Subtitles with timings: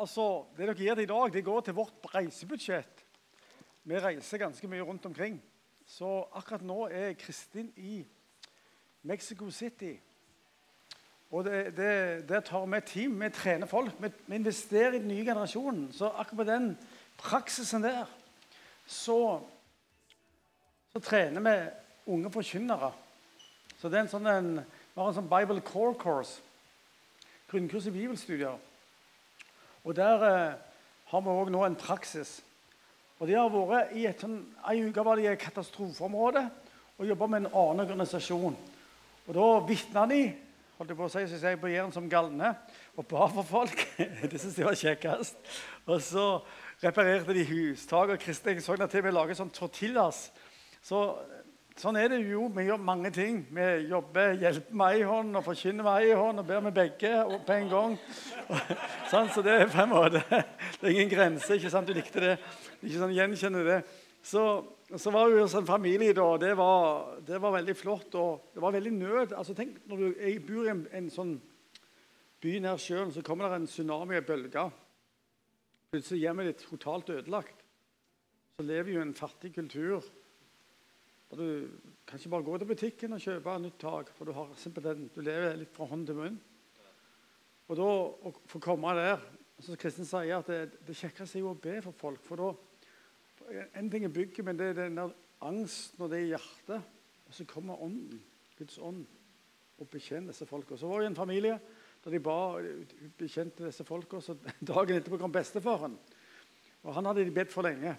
[0.00, 3.04] altså, Det dere gir til i dag, det går til vårt reisebudsjett.
[3.84, 5.42] Vi reiser ganske mye rundt omkring.
[5.86, 8.04] Så akkurat nå er Kristin i
[9.02, 9.96] Mexico City.
[11.30, 11.76] Og det,
[12.28, 13.92] Der tar vi team, vi trener folk.
[13.98, 15.92] Vi, vi, investerer i den nye generasjonen.
[15.92, 16.78] Så akkurat på den
[17.18, 18.04] praksisen der
[18.86, 19.40] så,
[20.92, 21.70] så trener vi
[22.12, 22.92] unge forkynnere.
[23.78, 24.54] Så det er en sånn en,
[24.94, 26.40] Vi har en sånn Bible Core Course,
[27.48, 28.56] grunnkurs i bibelstudier.
[29.88, 30.56] Og Der eh,
[31.08, 32.42] har vi òg nå en praksis.
[33.18, 36.42] Og de har vært i et sånn, En uke var de i et katastrofeområde
[36.98, 38.56] og jobba med en annen organisasjon.
[39.28, 40.20] Og Da vitna de
[40.76, 42.52] holdt jeg på å si, så jeg på Jæren som galne
[42.96, 43.80] og ba for folk.
[44.30, 45.40] det syntes de var kjekkest.
[45.88, 46.26] Og så
[46.84, 48.12] reparerte de hustak.
[48.12, 50.26] Og Kristin så til vi lage sånn tortillas.
[50.84, 51.00] Så
[51.78, 52.48] Sånn er det jo.
[52.50, 53.44] Vi gjør mange ting.
[53.54, 57.12] Vi jobber, hjelper med ei hånd og forkynner med ei hånd og ber med begge
[57.46, 57.94] på en gang.
[59.12, 61.54] sånn, så det er på en måte Det er ingen grense.
[61.54, 61.86] ikke sant?
[61.86, 62.34] Du likte det.
[62.80, 63.78] Ikke sånn gjenkjenner det.
[64.26, 64.42] Så,
[64.90, 66.26] så var vi hos en familie da.
[66.42, 68.18] Det var, det var veldig flott.
[68.18, 69.38] Og det var veldig nød.
[69.38, 71.36] Altså, tenk når du jeg bor i en, en sånn
[72.42, 74.74] by nær sjøen, så kommer det en tsunami, og bølger.
[75.94, 77.66] Plutselig er hjemmet ditt totalt ødelagt.
[78.58, 80.02] Så lever jo en fattig kultur
[81.28, 81.68] der du
[82.06, 85.20] kan ikke bare gå til butikken og kjøpe nytt tak, for du, har simpelthen, du
[85.20, 86.38] lever litt fra hånd til munn.
[87.68, 89.20] Og da å få komme der
[89.60, 92.22] som Kristin sier at det, det kjekkeste er jo å be for folk.
[92.24, 92.52] for da,
[93.76, 95.12] En ting er bygget, men det er den der
[95.44, 96.94] angsten og det i hjertet.
[97.28, 98.22] Og så kommer Ånden,
[98.56, 99.04] Guds ånd,
[99.78, 100.76] og bekjenner disse folka.
[100.76, 101.58] Så var det en familie
[102.04, 102.38] der de ba
[103.18, 104.22] bekjente disse folka.
[104.24, 104.38] Så
[104.72, 105.98] dagen etterpå kom bestefaren.
[106.86, 107.96] Og han hadde de bedt for lenge.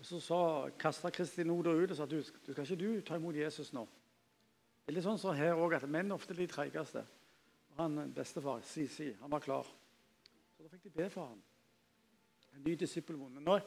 [0.00, 3.36] Og Så kasta Kristin ordet ut og sa du, du skal ikke du ta imot
[3.36, 3.82] Jesus nå.
[3.84, 7.02] Det er litt sånn som så her også, at Menn ofte er de treigeste.
[7.76, 9.68] Han bestefar, Sisi, han var klar.
[10.56, 11.42] Så Da fikk de be for ham.
[12.56, 13.44] En ny disippelvonde.
[13.44, 13.58] Nå,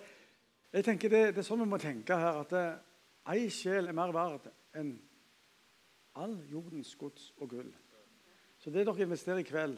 [0.73, 2.57] jeg tenker det, det, er sånn vi må tenke her, at
[3.29, 4.95] ei sjel er mer verd enn
[6.17, 7.69] all jordens gods og gull.
[8.57, 9.77] Så det dere investerer i kveld,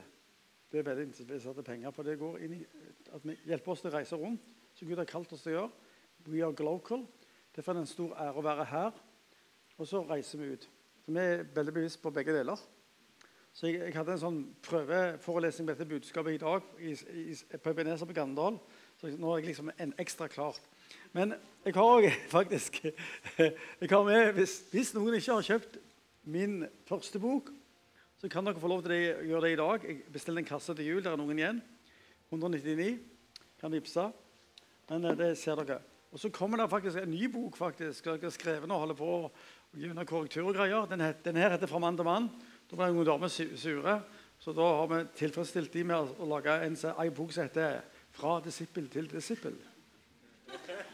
[0.72, 1.91] det er veldig interesserte penger.
[1.91, 2.66] For det går inn i
[3.11, 5.59] at vi hjelper oss til å reise rundt, som Gud har kalt oss til å
[5.59, 5.84] gjøre.
[6.25, 7.05] We are Glocal.
[7.55, 8.95] Derfor er det en stor ære å være her.
[9.77, 10.69] Og så reiser vi ut.
[11.05, 12.59] Så Vi er veldig bevisst på begge deler.
[13.53, 17.71] Så Jeg, jeg hadde en sånn prøveforelesning med dette budskapet i dag i, i, på
[17.71, 18.57] Ebenezer på Gandal.
[18.99, 20.59] Så nå er jeg liksom en ekstra klart.
[21.13, 25.79] Men jeg har òg faktisk jeg har med, hvis, hvis, noen ikke har kjøpt
[26.25, 27.53] min første bok,
[28.19, 29.87] så kan dere få lov til å gjøre det i dag.
[29.87, 31.03] Jeg bestiller en kasse til jul.
[31.05, 31.61] Der er noen igjen.
[32.31, 32.95] 199.
[33.61, 34.09] Kan vippse.
[34.89, 35.83] Men eh, det ser dere.
[36.11, 39.09] Og så kommer det faktisk en ny bok faktisk, jeg har skrevet og holder på
[39.17, 39.31] å
[39.75, 40.88] gi under korrektur og greier.
[40.89, 42.29] Den, het, den her heter 'Fra mann til mann'.
[42.71, 44.01] Da ble noen damer sure.
[44.39, 48.39] Så da har vi tilfredsstilt de med å lage en, en bok som heter 'Fra
[48.45, 49.57] disippel til disippel'.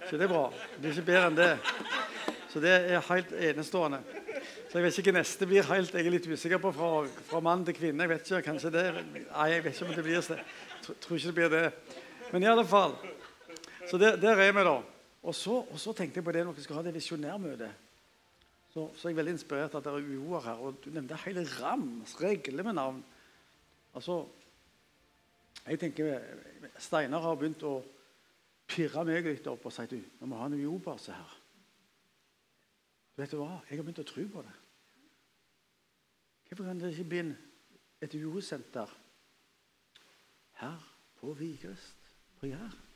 [0.09, 0.51] Så det er bra.
[0.81, 1.59] Det er ikke bedre enn det.
[2.49, 4.01] Så det er helt enestående.
[4.71, 5.93] Så jeg vet ikke hva neste blir helt.
[5.93, 6.89] Jeg er litt usikker på fra,
[7.27, 8.03] fra mann til kvinne.
[8.03, 10.37] Jeg vet ikke, kanskje det Nei, jeg vet ikke om det blir det.
[11.03, 11.71] Tror ikke det blir det.
[12.31, 12.95] Men i alle fall.
[13.89, 14.77] Så der, der er vi, da.
[15.21, 17.71] Og så, og så, tenkte jeg på det når vi skal ha det visjonærmøtet.
[18.73, 20.61] Så, så er jeg veldig inspirert at det er uoer her.
[20.63, 23.03] Og du nevnte hele Rams regler med navn.
[23.93, 24.23] Altså,
[25.67, 26.23] jeg tenker
[26.79, 27.75] Steinar har begynt å
[28.71, 31.37] pirre meg litt opp og si du, vi må ha en UiO-base her.
[33.19, 33.59] Vet du hva?
[33.67, 34.53] Jeg har begynt å tro på det.
[36.47, 37.25] Hvorfor kan det ikke bli
[38.01, 38.95] et UO-senter
[40.63, 40.87] her
[41.19, 42.90] på Vigrest på Jæren?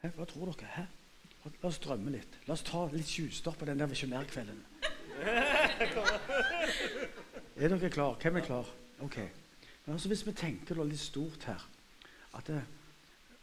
[0.00, 0.66] Hva tror dere?
[0.76, 0.84] Hæ?
[1.60, 2.38] La oss drømme litt.
[2.48, 4.60] La oss ta litt tjuvstopp på den der visjonærkvelden.
[7.60, 8.16] er dere klar?
[8.20, 8.68] Hvem er klar?
[9.04, 9.16] Ok.
[9.84, 11.68] Men altså, Hvis vi tenker litt stort her
[12.36, 12.62] at det,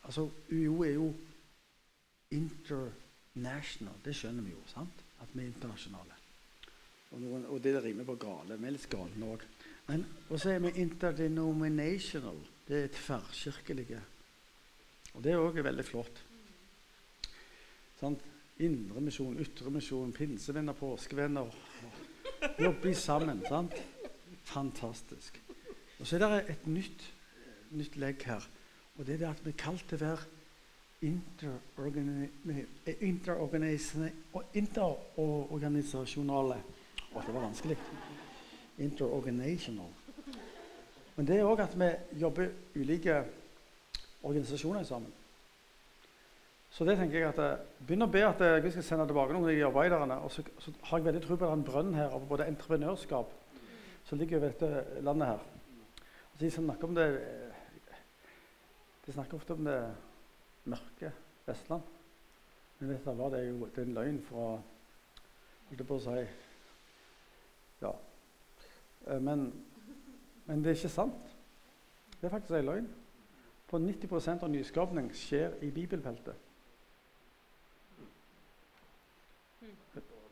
[0.04, 1.14] altså, UiO er jo
[2.32, 3.98] international.
[4.06, 4.62] Det skjønner vi jo.
[4.74, 5.04] sant?
[5.22, 6.14] At vi er internasjonale.
[7.12, 8.58] Og, noen, og det rimer på gale.
[8.58, 9.46] Vi er litt galne òg.
[9.88, 12.40] Men så er vi interdenominational.
[12.68, 14.02] Det er tverrkirkelige.
[15.16, 16.24] Og det er òg veldig flott.
[18.00, 18.20] Sant?
[18.60, 21.46] Indremisjon, ytremisjon, pinsevenner, påskevenner.
[22.60, 23.42] Jobber sammen.
[23.50, 23.74] sant?
[24.44, 25.42] Fantastisk.
[26.00, 27.14] Og Så er det et nytt,
[27.72, 28.50] nytt legg her.
[28.98, 30.18] Og det er det at vi er kalt til å være
[34.54, 36.56] interorganisasjonale.
[37.14, 37.78] Å, det var vanskelig.
[38.78, 39.90] Interorganisational.
[41.16, 41.92] Men det er òg at vi
[42.22, 43.24] jobber ulike
[44.24, 45.14] organisasjoner sammen.
[46.78, 49.48] Så det tenker jeg at eh, begynner å be at eh, skal sende tilbake noen
[49.48, 50.18] av de arbeiderne.
[50.22, 52.28] Og så, så, har jeg veldig tro på at det er en brønn her av
[52.30, 53.32] både entreprenørskap
[54.06, 55.48] som ligger over dette landet her.
[56.36, 57.08] Så jeg snakker om det,
[59.08, 59.80] De snakker ofte om det
[60.70, 61.12] mørke
[61.48, 61.82] Vestland.
[62.78, 64.48] Men alle hva, det jo det er en løgn fra
[65.68, 66.26] Holdt jeg på å si
[67.82, 67.96] Ja.
[69.08, 69.50] Eh, men,
[70.46, 71.38] men det er ikke sant.
[72.20, 72.92] Det er faktisk en løgn.
[73.66, 76.47] For 90% av nyskapning skjer i bibelfeltet.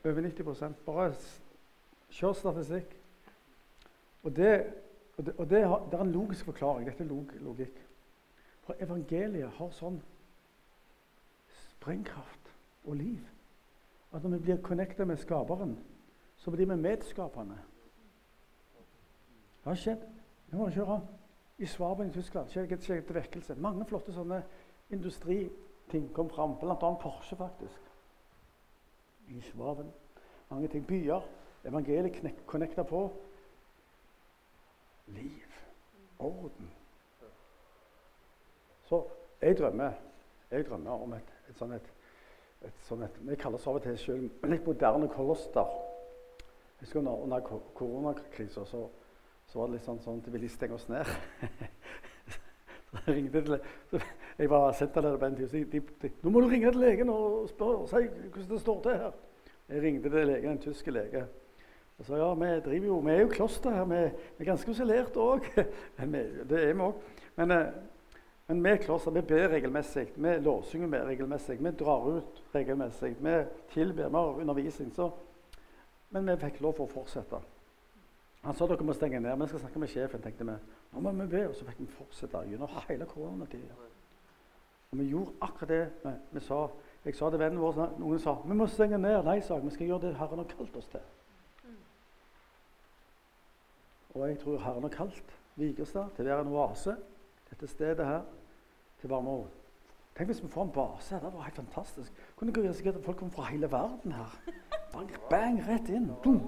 [0.04, 1.14] Over 90% Bare
[2.10, 2.96] kjør statistikk.
[4.22, 4.52] Og, det,
[5.16, 6.86] og, det, og det, har, det, er en logisk forklaring.
[6.88, 7.78] Dette er log, logikk.
[8.66, 10.00] For evangeliet har sånn
[11.70, 12.52] sprengkraft
[12.86, 13.22] og liv
[14.14, 15.76] at når vi blir connecta med Skaperen,
[16.36, 17.58] så blir vi medskapende.
[19.60, 20.04] Det har skjedd.
[20.50, 21.00] Vi må kjøre
[21.58, 22.48] i Svaben i Tyskland.
[22.48, 23.56] Skjedde et vekkelse.
[23.60, 24.40] Mange flotte sånne
[24.94, 26.76] industriting kom fram, bl.a.
[27.02, 27.85] Porsche, faktisk.
[29.28, 29.92] I svaven.
[30.50, 30.86] Mange ting.
[30.86, 31.20] Byer.
[31.64, 33.12] Evangeliet connecta på.
[35.06, 35.46] Liv.
[36.18, 36.70] Orden.
[38.84, 39.04] Så
[39.42, 39.92] jeg drømmer,
[40.50, 41.92] jeg drømmer om et, et sånt et,
[42.64, 45.74] et, sånt et Vi kaller oss av og til selv litt moderne koloster.
[46.80, 47.40] Husker under, under
[47.74, 48.86] koronakrisa så,
[49.46, 51.10] så, var det litt sånn, sånn at de ville stenge oss ned.
[53.08, 53.60] ringte til
[54.38, 55.48] Jeg var senterleder på tid.
[55.48, 58.82] Så de, de, 'Nå må du ringe til legen og spørre si hvordan det står
[58.82, 59.12] til her.'
[59.68, 61.26] Jeg ringte til legen, en tysk lege.
[61.98, 63.84] Og sa ja, vi driver jo, vi er jo kloster her.
[63.84, 63.96] Vi,
[64.38, 65.46] er ganske isolert òg.
[65.96, 67.00] det er vi òg.
[67.36, 67.66] Men, eh,
[68.48, 70.12] men vi kloster vi ber regelmessig.
[70.14, 71.58] Vi lovsynger mer regelmessig.
[71.64, 73.16] Vi drar ut regelmessig.
[73.20, 73.36] Vi
[73.72, 74.92] tilber, vi har undervisning.
[74.94, 75.10] Så.
[76.10, 77.40] Men vi fikk lov for å fortsette.
[78.46, 79.36] Han sa dere må stenge ned.
[79.40, 80.22] Vi skal snakke med sjefen.
[80.22, 80.56] tenkte vi.
[80.92, 83.74] Nå må vi be, og Så fikk vi fortsette gjennom hele koronatida.
[84.92, 86.68] Og vi gjorde akkurat det vi, vi sa.
[87.04, 89.24] Jeg sa til vennen vår, Noen sa vi må stenge ned.
[89.24, 89.64] Nei, sa jeg.
[89.64, 91.00] Vi skal gjøre det Herren har kalt oss til.
[94.14, 96.96] Og jeg tror Herren har kalt Vigrestad til å være en oase
[97.50, 98.22] dette stedet her
[99.00, 99.46] til år.
[100.16, 101.20] Tenk hvis vi får en base her.
[101.24, 102.12] Det var helt fantastisk.
[102.36, 104.38] Kunne ikke risikere at folk kom fra hele verden her.
[104.92, 106.10] Bang, bang rett inn.
[106.22, 106.40] Boom.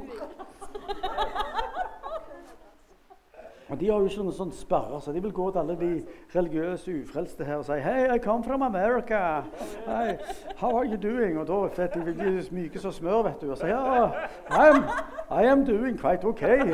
[3.69, 5.91] Og De har jo ikke noen sånn sperrer, så de vil gå til alle de
[6.33, 9.43] religiøse ufrelste her og si Hey, I come from America.
[9.85, 10.17] Hey,
[10.57, 11.37] how are you doing?
[11.39, 13.51] Og da vet de, de myke som smør, vet du.
[13.53, 14.09] Og sier ja,
[14.49, 14.81] I'm,
[15.29, 16.71] I am doing quite okay.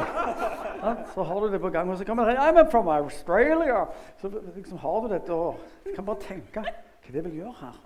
[0.85, 1.91] Ja, så har du det på gang.
[1.91, 3.87] Og så kan man si I'm from Australia.
[4.21, 5.57] Så liksom har du dette, og
[5.97, 7.83] kan bare tenke hva det vil gjøre her.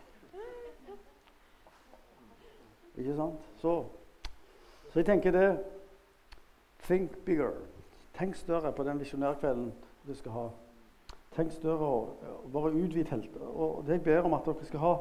[2.99, 3.51] Ikke sant?
[3.57, 3.73] Så,
[4.93, 5.49] så jeg tenker det
[6.89, 7.57] Think bigger.
[8.19, 9.73] Tenk større på den visjonærkvelden
[10.07, 10.49] du skal ha.
[11.37, 13.43] Tenk større og, bare utvid teltet.
[13.43, 14.95] Og det jeg ber om at dere skal ha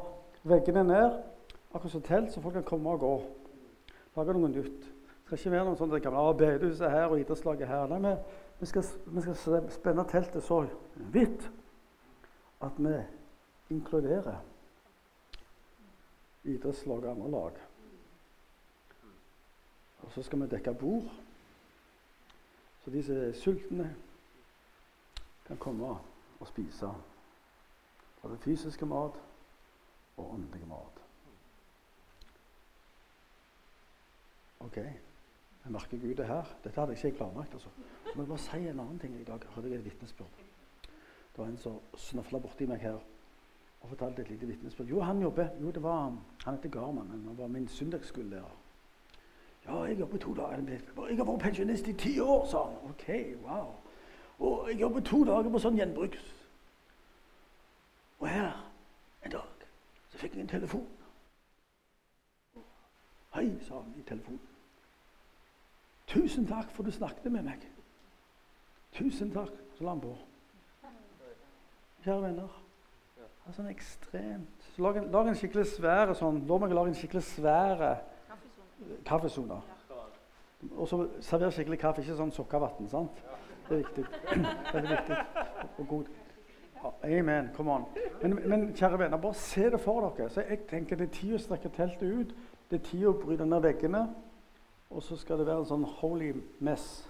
[0.47, 1.15] veggene ned,
[1.73, 3.13] akkurat som telt, så folk kan komme og gå.
[4.17, 4.85] Lage noe nytt.
[4.85, 7.89] Det skal ikke være noe sånt det gamle bedehuset her og idrettslaget her.
[7.91, 8.85] Nei, vi, vi, skal,
[9.15, 10.61] vi skal spenne teltet så
[11.13, 11.49] vidt
[12.63, 12.93] at vi
[13.73, 14.37] inkluderer
[16.47, 17.61] idrettslag og andre lag.
[20.05, 21.09] Og så skal vi dekke bord.
[22.87, 23.95] Så de som er sultne,
[25.47, 25.87] kan komme
[26.39, 26.87] og spise
[28.21, 29.17] både fysiske mat
[30.17, 31.01] og åndelig mat.
[34.59, 34.77] OK.
[34.77, 36.53] Jeg merker Gud er her.
[36.63, 37.53] Dette hadde jeg ikke planlagt.
[37.53, 37.69] altså.
[38.05, 39.41] Jeg må bare si en annen ting i dag.
[39.43, 40.39] Jeg hørte et vitnesbyrd.
[40.83, 43.01] Det var en som snøfla borti meg her
[43.81, 44.87] og fortalte et lite vitnesbyrd.
[44.87, 45.49] Jo, han jobber.
[45.61, 47.09] Jo, det var, Han heter Garman.
[47.09, 48.66] Han var min søndagsskolelærer.
[49.67, 50.63] Ja, jeg jobber to dager.
[51.09, 52.77] Jeg har vært pensjonist i ti år, sa han.
[52.89, 53.07] Ok,
[53.43, 53.73] wow.
[54.39, 56.27] Og jeg jobber to dager på sånn gjenbruks.
[58.19, 58.53] Og her
[59.25, 59.65] en dag
[60.11, 60.87] så fikk jeg en telefon.
[63.35, 64.45] Hei, sa han i telefonen.
[66.07, 67.65] Tusen takk for du snakket med meg.
[68.95, 69.51] Tusen takk.
[69.77, 70.15] Så la han på.
[72.05, 72.53] Kjære venner.
[73.17, 74.69] Det er sånn ekstremt.
[74.73, 76.39] Så lag en, skikkelig svære sånn.
[76.47, 77.91] Lov meg å lage en skikkelig svære
[79.05, 79.61] kaffesoner.
[80.75, 82.89] Og så server skikkelig kaffe, ikke sånn sukkervann.
[82.89, 83.19] sant?
[83.67, 84.05] Det er viktig.
[84.73, 85.17] Veldig viktig
[85.77, 86.05] og god.
[87.03, 87.49] Amen.
[87.55, 87.85] Come on.
[88.21, 90.29] Men, men, kjære venner, bare se det for dere.
[90.29, 92.33] Så jeg tenker Det er tid å strekke teltet ut.
[92.69, 94.07] Det er tid å bryte ned veggene.
[94.89, 96.31] Og så skal det være en sånn holy
[96.63, 97.07] mess.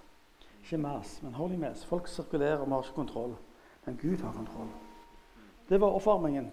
[0.63, 1.85] Ikke mass, men holy mess.
[1.85, 3.35] Folk sirkulerer, vi har ikke kontroll.
[3.85, 4.71] Men Gud har kontroll.
[5.69, 6.49] Det var oppvarmingen.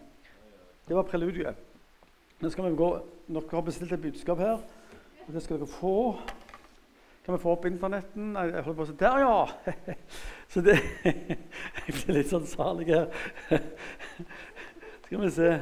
[0.89, 1.57] Det var preludiet.
[2.41, 2.91] Nå skal vi gå.
[3.27, 4.61] Dere har bestilt et budskap her.
[5.27, 5.99] Og det skal dere få.
[7.25, 8.35] Kan vi få opp internetten?
[8.37, 9.95] Jeg holder på å si Der, ja!
[10.53, 10.77] Så det
[11.87, 13.09] Jeg blir litt sånn salig her.
[15.07, 15.55] Skal vi se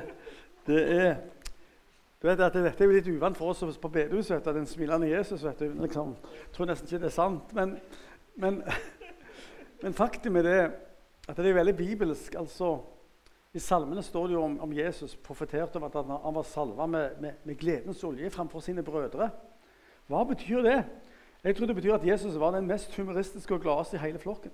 [0.67, 1.15] Det er
[2.23, 4.47] du vet at Dette er jo litt uvant for oss på bedehuset.
[4.47, 5.43] Den smilende Jesus.
[5.43, 7.55] vet du, liksom, Jeg tror nesten ikke det er sant.
[7.59, 7.73] Men,
[8.39, 8.61] men,
[9.83, 10.61] men faktum er det
[11.27, 12.35] at det er veldig bibelsk.
[12.39, 12.77] altså
[13.55, 16.87] I salmene står det jo om, om Jesus profeterte om at han, han var salva
[16.87, 19.31] med, med, med, gledens olje framfor sine brødre.
[20.07, 20.79] Hva betyr det?
[21.45, 24.53] Jeg tror det betyr at Jesus var den mest humoristiske og gladeste i hele flokken.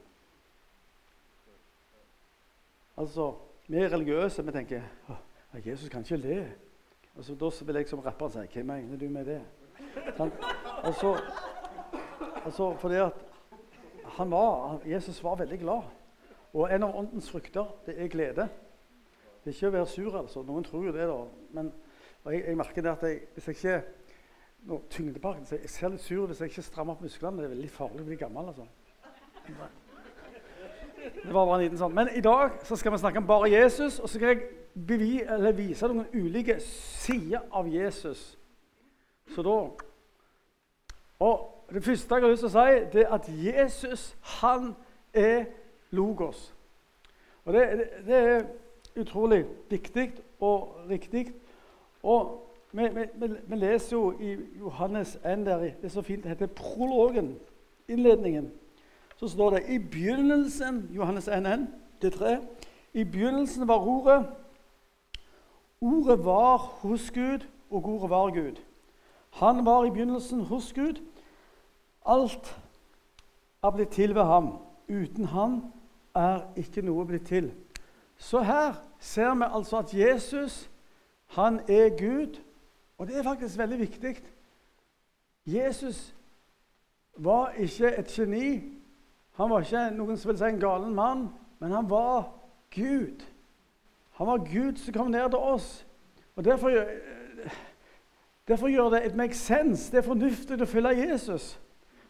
[2.97, 3.35] Altså,
[3.69, 4.45] Vi er religiøse.
[4.45, 4.83] Vi tenker
[5.53, 6.53] at Jesus kan ikke le.
[7.17, 9.43] Og så Da vil jeg som rapper si Hva mener du med det?
[10.17, 10.33] Sånn?
[10.83, 11.17] Altså,
[12.45, 13.15] altså fordi at
[14.19, 15.83] han var, Jesus var veldig glad.
[16.55, 18.49] Og en av åndens frukter det er glede.
[19.45, 20.43] Det er ikke å være sur, altså.
[20.43, 21.19] Noen tror jo det, da.
[21.53, 21.73] Men
[22.25, 24.08] jeg, jeg, merker det at jeg, hvis jeg ikke
[24.67, 27.37] nå, tyngdeparken, så Jeg ser litt sur hvis jeg ikke strammer opp musklene.
[27.37, 28.49] Det er veldig farlig å bli gammel.
[28.49, 28.67] altså.
[31.25, 31.95] Det var bare en liten sånn.
[31.95, 33.99] Men i dag så skal vi snakke om bare Jesus.
[33.99, 34.49] Og så skal jeg
[34.87, 35.13] bevi,
[35.57, 38.39] vise noen ulike sider av Jesus.
[39.35, 39.61] Så da
[41.19, 44.03] Og det første jeg har lyst til å si, det er at Jesus,
[44.39, 44.77] han
[45.13, 45.49] er
[45.91, 46.55] logos.
[47.45, 48.45] Og det, det, det er
[49.01, 51.33] utrolig viktig og riktig.
[52.03, 52.48] Og
[52.79, 56.47] vi, vi, vi, leser jo i Johannes 1 der, det er så fint, det heter
[56.47, 57.37] prologen,
[57.89, 58.53] innledningen.
[59.17, 61.67] Så står det i begynnelsen Johannes 1, 1
[62.03, 62.39] det tre,
[62.93, 64.27] I begynnelsen var Ordet.
[65.81, 68.57] Ordet var hos Gud, og ordet var Gud.
[69.31, 71.03] Han var i begynnelsen hos Gud.
[72.07, 72.63] Alt
[73.63, 74.59] er blitt til ved ham.
[74.89, 75.73] Uten ham
[76.15, 77.53] er ikke noe blitt til.
[78.17, 80.71] Så her ser vi altså at Jesus
[81.29, 82.39] han er Gud,
[82.99, 84.17] og det er faktisk veldig viktig.
[85.47, 86.15] Jesus
[87.17, 88.63] var ikke et geni.
[89.33, 91.29] Han var ikke noen som vil si en galen mann,
[91.59, 92.33] men han var
[92.75, 93.23] Gud.
[94.19, 95.87] Han var Gud som kom ned til oss.
[96.37, 96.71] Og Derfor,
[98.49, 99.93] derfor gjør det et make sense.
[99.93, 101.61] Det er fornuftig å følge Jesus.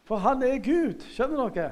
[0.04, 1.04] For han er Gud.
[1.12, 1.71] Skjønner dere?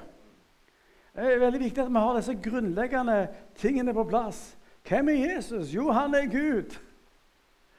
[1.17, 4.59] Det er veldig viktig at vi har disse grunnleggende tingene på plass.
[4.89, 5.75] Hvem er Jesus?
[5.75, 6.77] Jo, han er Gud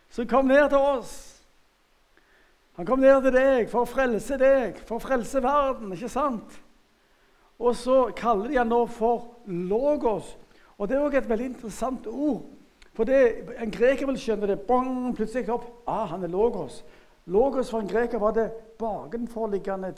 [0.09, 1.15] som kom ned til oss.
[2.77, 5.93] Han kom ned til deg for å frelse deg, for å frelse verden.
[5.93, 6.59] ikke sant?
[7.57, 10.35] Og så kaller de han nå for logos.
[10.77, 12.43] Og Det er også et veldig interessant ord.
[12.93, 14.59] For det, En greker vil skjønne det.
[14.67, 15.65] Bong, plutselig opp.
[15.87, 16.83] Ah, han er logos.
[17.25, 19.95] Logos for en greker var det bakenforliggende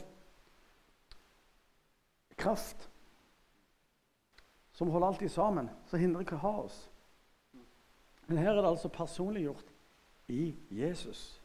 [2.36, 2.88] kraft
[4.72, 6.90] som holder alltid sammen, som hindrer kaos.
[8.26, 9.69] Men her er det altså personliggjort
[10.30, 11.42] i Jesus.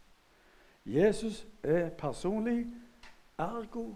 [0.86, 2.68] Jesus er personlig,
[3.38, 3.96] ergo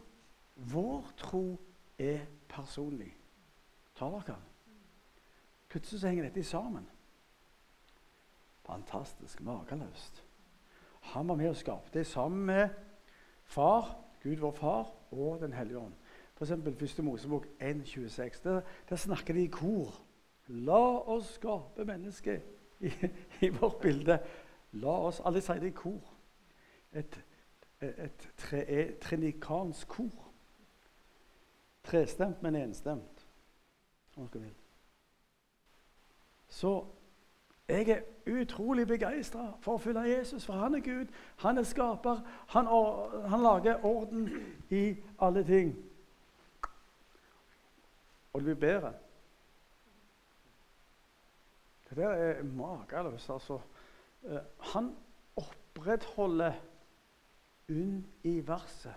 [0.55, 1.59] vår tro
[1.99, 3.11] er personlig.
[3.95, 4.45] Tar dere den?
[5.69, 6.87] Plutselig så henger dette sammen.
[8.65, 9.41] Fantastisk.
[9.41, 10.23] Makeløst.
[11.01, 12.69] Han var med og skapte det sammen med
[13.43, 15.93] Far, Gud vår Far, og Den hellige ånd.
[16.35, 16.51] F.eks.
[16.51, 17.03] 1.
[17.03, 18.43] Mosebok 1,26.
[18.43, 19.93] Der, der snakker de i kor.
[20.47, 22.41] La oss skape mennesket
[22.79, 22.91] i,
[23.41, 24.19] i vårt bilde.
[24.71, 26.13] La oss Alle si det i kor.
[26.93, 27.19] Et,
[27.81, 30.25] et tre, trinikansk kor.
[31.83, 33.27] Trestemt, men enstemt,
[34.17, 34.55] om dere vil.
[36.49, 36.85] Så
[37.69, 38.01] jeg er
[38.41, 41.11] utrolig begeistra for å følge Jesus, for han er Gud,
[41.43, 42.23] han er skaper.
[42.55, 42.69] Han,
[43.29, 44.25] han lager orden
[44.73, 45.75] i alle ting.
[48.33, 48.93] Og det blir bedre.
[51.89, 53.59] Det der er makeløst, Altså.
[54.23, 54.41] Eh,
[54.73, 54.95] han
[55.35, 56.53] opprettholder
[57.69, 58.93] universet.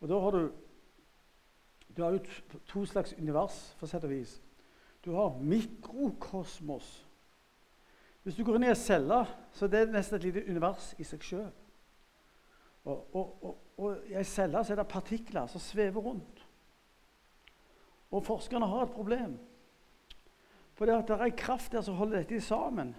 [0.00, 0.52] Og da har du
[1.96, 2.18] Du har jo
[2.66, 4.42] to slags univers, for sett og vis.
[5.04, 7.06] Du har mikrokosmos.
[8.22, 11.06] Hvis du går inn i en celle, så er det nesten et lite univers i
[11.08, 11.52] seg sjøl.
[12.84, 16.42] Og, og, og, og, i en celle er det partikler som svever rundt.
[18.10, 19.38] Og forskerne har et problem.
[20.74, 22.92] For det, det er kraft der som holder dette sammen.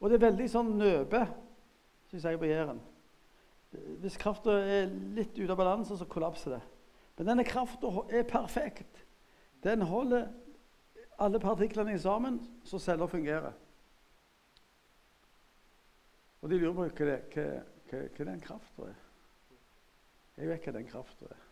[0.00, 1.22] Og det er veldig sånn nøbe,
[2.10, 2.80] syns jeg på Jæren.
[4.02, 6.62] Hvis krafta er litt ute av balanse, så kollapser det.
[7.16, 9.02] Men denne krafta er perfekt.
[9.64, 10.28] Den holder
[11.18, 13.56] alle partiklene sammen, så celler fungerer.
[16.44, 17.46] Og de lurer på hva, hva,
[17.90, 18.98] hva, hva den krafta er.
[20.36, 21.46] Jeg vet hva den krafta er.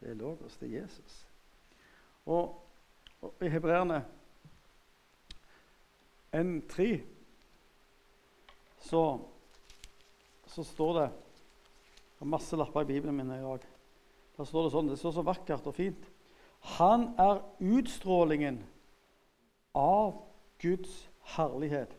[0.00, 1.16] Det er Logos, det er Jesus.
[2.28, 2.60] Og,
[3.24, 4.02] og i Hebreerne
[6.34, 7.13] 1.3
[8.84, 9.04] så,
[10.46, 13.64] så står det Jeg har masse lapper i Bibelen min i dag.
[14.36, 16.06] Der står det sånn, det står så vakkert og fint.
[16.78, 18.60] Han er utstrålingen
[19.76, 20.14] av
[20.62, 20.94] Guds
[21.34, 21.92] herlighet.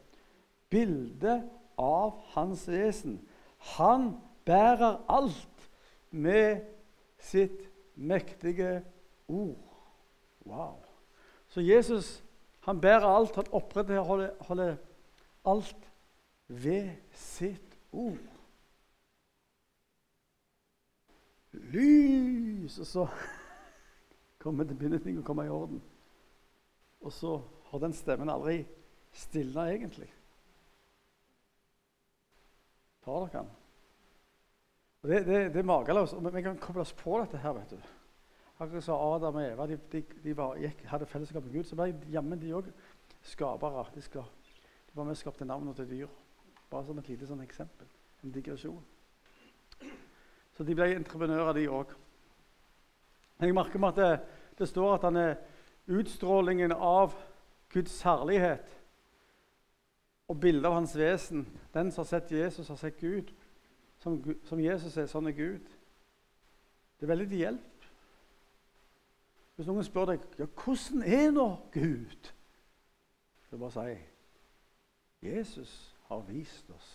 [0.72, 1.46] Bildet
[1.78, 3.20] av hans vesen.
[3.78, 4.16] Han
[4.48, 5.70] bærer alt
[6.10, 6.64] med
[7.22, 8.80] sitt mektige
[9.28, 9.62] ord.
[10.46, 10.80] Wow.
[11.50, 12.22] Så Jesus
[12.66, 13.36] Han bærer alt.
[13.36, 14.78] Han opprettholder holder
[15.46, 15.92] alt
[16.48, 18.22] ved sitt ord.
[21.52, 22.80] Lys!
[22.80, 23.08] Og så
[24.44, 25.82] kommer det ting å komme i orden.
[27.06, 27.38] Og så
[27.70, 28.64] har den stemmen aldri
[29.16, 30.10] stilna egentlig.
[33.06, 33.54] Tar dere den?
[35.06, 36.18] Det, det, det, er mageløst.
[36.34, 37.54] Vi kan koble oss på dette her.
[37.54, 37.92] vet du.
[38.58, 41.78] Akkurat som Adam og Eva de, de, de var, gikk, hadde fellesskap med Gud, så
[41.78, 42.70] ble jammen de òg
[43.22, 43.84] skapere.
[43.94, 44.26] De, skal,
[44.88, 46.14] de var med og skapte navnet til dyr.
[46.70, 47.88] Bare som et lite sånn eksempel.
[48.24, 48.84] En digresjon.
[50.56, 51.92] Så de ble entreprenører, de òg.
[53.44, 55.34] Jeg merker meg at det, det, står at han er
[55.92, 57.14] utstrålingen av
[57.74, 58.78] Guds herlighet
[60.32, 61.44] og bildet av hans vesen.
[61.74, 63.34] Den som har sett Jesus, har sett Gud.
[64.00, 65.68] Som, som Jesus er, sånn er Gud.
[66.96, 67.90] Det er veldig til hjelp.
[69.56, 72.32] Hvis noen spør deg ja, hvordan er nå Gud,
[73.48, 75.76] så bare si Jesus
[76.16, 76.92] har vist oss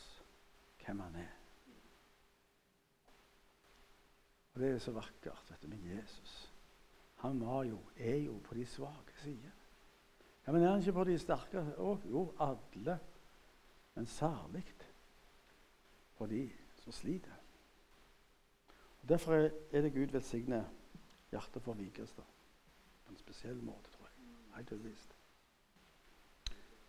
[0.80, 1.36] hvem han er.
[4.54, 6.52] Og Det er så vakkert vet du, med Jesus.
[7.22, 9.56] Han var jo, er jo på de svake sider.
[10.46, 12.06] Ja, Men er han ikke på de sterke òg?
[12.10, 12.98] Jo, alle.
[13.94, 14.64] Men særlig
[16.16, 16.50] på de
[16.82, 17.36] som sliter.
[19.02, 19.34] Og Derfor
[19.72, 20.64] er det Gud velsigne
[21.30, 22.24] hjertet for Vigrestad
[23.04, 24.56] på en spesiell måte, tror jeg.
[24.56, 25.16] Helt overbevist.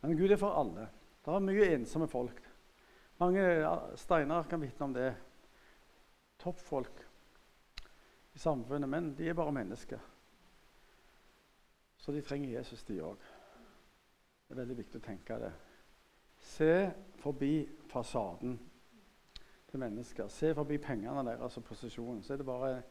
[0.01, 0.89] Men Gud er for alle.
[1.21, 2.41] Det er mye ensomme folk.
[3.21, 3.43] Mange
[4.01, 5.11] steiner kan vitne om det.
[6.41, 7.03] Toppfolk
[8.33, 9.99] i samfunnet, men de er bare mennesker.
[11.97, 13.21] Så de trenger Jesus, de òg.
[14.47, 15.51] Det er veldig viktig å tenke det.
[16.41, 16.73] Se
[17.21, 18.57] forbi fasaden
[19.69, 20.27] til mennesker.
[20.27, 22.23] Se forbi pengene deres og posisjonen.
[22.25, 22.81] Så er det bare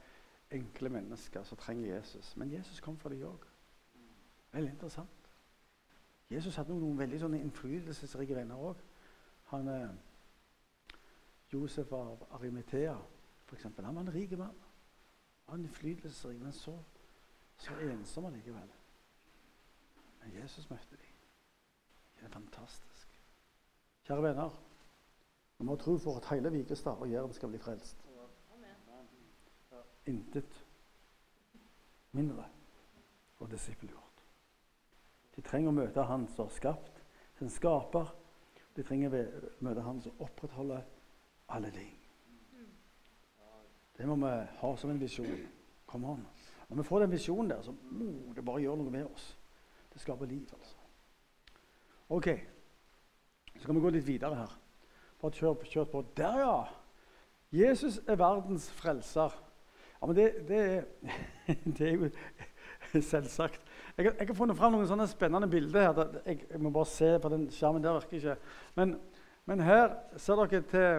[0.55, 2.37] enkle mennesker som trenger Jesus.
[2.37, 3.49] Men Jesus kom for de òg.
[4.55, 5.20] Veldig interessant.
[6.31, 8.83] Jesus hadde noen veldig sånne innflytelsesrike venner òg.
[9.51, 9.95] Han eh,
[11.51, 12.95] Josef av Arimetea,
[13.49, 13.67] f.eks.
[13.67, 14.59] Han var en rik mann.
[15.47, 16.77] Han var innflytelsesrik, men så,
[17.59, 18.71] så ensom allikevel.
[20.21, 21.17] Men Jesus møtte dem.
[22.21, 23.09] Det er fantastisk.
[24.07, 24.55] Kjære venner.
[25.59, 28.07] Vi må tro for at hele Vigrestad og Jæren skal bli frelst.
[30.07, 30.67] Intet
[32.13, 32.45] mindre
[33.39, 34.10] og disippelgjort.
[35.41, 36.99] De trenger å møte Han som har skapt,
[37.39, 38.11] sin skaper.
[38.77, 39.21] De trenger å
[39.65, 40.83] møte Han som opprettholder
[41.57, 41.95] alle ting.
[43.97, 45.41] Det må vi ha som en visjon.
[45.89, 46.21] Kom an.
[46.69, 49.31] Når vi får den visjonen der, så må det bare gjøre noe med oss.
[49.91, 50.77] Det skaper liv, altså.
[52.13, 52.29] OK.
[53.57, 54.53] Så kan vi gå litt videre her.
[55.21, 56.05] Bare kjør, kjør på.
[56.21, 56.59] Der, ja!
[57.65, 59.41] Jesus er verdens frelser.
[59.97, 60.61] Ja, men det, det,
[61.79, 62.13] det er, jo
[63.13, 63.61] selvsagt.
[63.97, 65.91] Jeg, jeg, har funnet fram noen sånne spennende bilder.
[65.91, 66.19] her.
[66.25, 67.85] Jeg, jeg, må bare se på den skjermen.
[67.85, 68.37] Der virker ikke.
[68.79, 68.97] Men,
[69.51, 70.91] men her ser dere til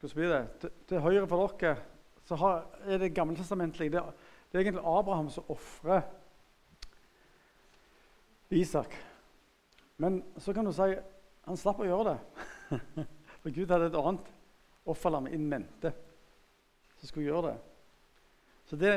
[0.00, 0.42] hvordan blir det?
[0.60, 1.76] Til, til høyre for dere
[2.24, 3.90] så har, er det gammeltestamentlig.
[3.92, 4.02] Det,
[4.52, 6.04] det er egentlig Abraham som ofrer
[8.50, 8.94] Isak.
[9.96, 10.94] Men så kan du si
[11.46, 12.18] han slapp å gjøre det.
[13.42, 14.30] For Gud hadde et annet
[14.90, 15.92] offerlam in mente
[17.00, 17.56] som skulle gjøre det.
[18.68, 18.94] Så det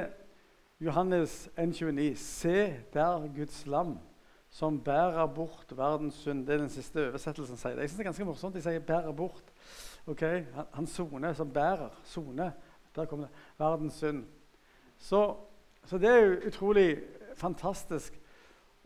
[0.80, 4.00] Johannes 1,29.: Se der Guds lam
[4.50, 6.48] som bærer bort verdens synd.
[6.48, 7.82] Det er den siste oversettelsen sier det.
[7.82, 8.56] Jeg synes det er ganske morsomt.
[8.56, 9.52] De sier 'bærer bort'.
[10.08, 10.22] Ok,
[10.74, 11.90] Han soner som bærer.
[12.04, 12.54] Sone.
[12.96, 13.36] Der kommer det.
[13.58, 14.26] Verdens synd.
[14.98, 15.36] Så,
[15.86, 17.02] så det er jo utrolig
[17.36, 18.20] fantastisk.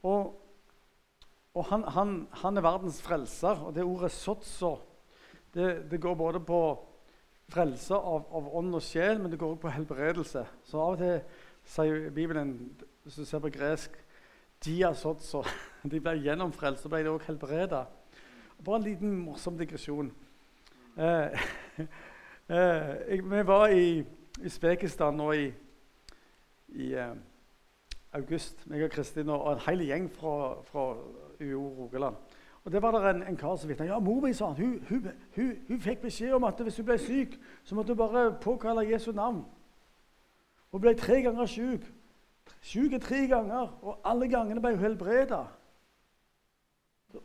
[0.03, 0.43] Og
[1.57, 3.65] og han, han, han, er verdens frelser.
[3.65, 4.79] Og det ordet 'sotso'
[5.53, 6.87] det, det går både på
[7.49, 10.43] frelse av, av, ånd og sjel, men det går også på helbredelse.
[10.63, 11.21] Så av og til
[11.67, 12.71] sier Bibelen,
[13.03, 13.91] hvis du ser på gresk,
[14.65, 15.43] 'dia så.
[15.91, 17.83] De ble gjennomfrelst, så ble de også helbreda.
[18.65, 20.11] Bare en liten morsom digresjon.
[20.97, 21.43] Eh,
[22.49, 24.05] eh, vi var i,
[24.45, 25.45] Usbekistan nå i,
[26.67, 27.13] i eh,
[28.13, 30.91] august, meg og Kristin og en hel gjeng fra, fra
[31.39, 32.15] UiO Rogaland.
[32.65, 33.85] Og Det var det en, en kar som vitna.
[33.85, 36.85] Ja, mor mi sa han, hun, hun, hun, hun, fikk beskjed om at hvis hun
[36.85, 39.45] ble syk, så måtte hun bare påkalle Jesu navn.
[40.71, 41.85] Hun ble tre ganger syk.
[42.61, 45.43] Syk tre ganger, og alle gangene ble hun helbreda.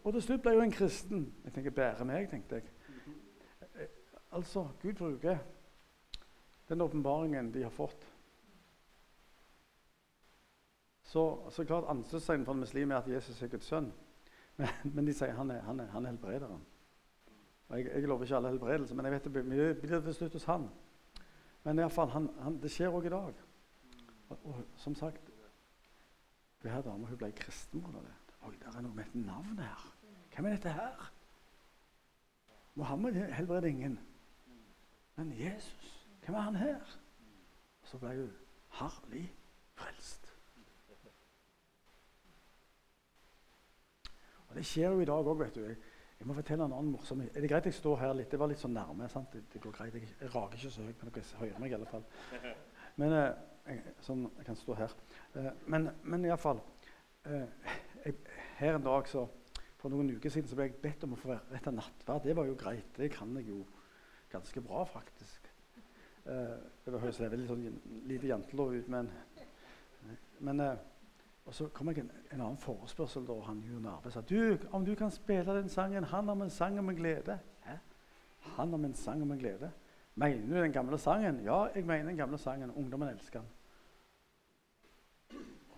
[0.03, 1.27] Og til slutt ble hun en kristen.
[1.45, 3.89] Jeg tenker, bære meg, tenkte jeg.
[4.33, 5.39] Altså, Gud bruker
[6.69, 8.07] den åpenbaringen de har fått.
[11.03, 13.91] Så, så klart Ansiktstegn for en muslim at Jesus er Guds sønn.
[14.57, 16.63] Men, men de sier han er, han er, han er helbrederen.
[17.69, 19.45] Og jeg, jeg, lover ikke alle helbredelse, men jeg vet det
[19.81, 20.67] blir til slutt hos han.
[21.63, 23.43] Men i alle fall, han, han, det skjer òg i dag.
[24.29, 25.29] Og, og, som sagt
[26.63, 28.15] Det her dama hun ble kristen av det.
[28.47, 29.87] Oi, det er noe med et navn her.
[30.35, 31.09] Hvem er dette her?
[32.79, 33.99] Mohammed helbreder ingen.
[35.17, 36.95] Men Jesus, hvem er han her?
[37.83, 38.31] Og så ble hun
[38.79, 39.25] herlig
[39.75, 40.31] frelst.
[44.49, 45.92] Og Det skjer jo i dag òg, vet du.
[46.23, 48.29] Jeg, må fortelle en annen morsom Er det greit jeg står her litt?
[48.31, 49.09] Det var litt sånn nærme.
[49.11, 49.33] sant?
[49.35, 49.97] Det, det går greit.
[49.99, 52.05] Jeg, jeg rager ikke så høyt, men dere hører meg i alle fall.
[53.01, 53.31] Men, eh,
[53.73, 54.95] jeg, sånn, jeg kan stå her.
[55.41, 56.59] Eh, men, men iallfall
[57.25, 58.11] eh,
[58.59, 59.23] Her en dag så
[59.81, 62.27] For noen uker siden så ble jeg bedt om å få rette nattverd.
[62.29, 62.93] Det var jo greit.
[62.95, 63.63] Det kan jeg jo
[64.31, 65.49] ganske bra, faktisk.
[66.29, 66.55] Eh,
[66.85, 67.67] det høres veldig sånn
[68.07, 69.11] lite jantelov ut, men,
[70.47, 70.85] men eh,
[71.45, 74.85] og så kom jeg en, en annen forespørsel da han Jon Arve sa du, om
[74.87, 77.39] du kan spille den sangen 'Han om en sang om en glede'.
[77.61, 77.77] Hæ?
[78.57, 79.71] Han om en sang om en glede?
[80.15, 81.41] Mener du den gamle sangen?
[81.45, 82.71] Ja, jeg mener den gamle sangen.
[82.71, 83.49] Ungdommen elsker den.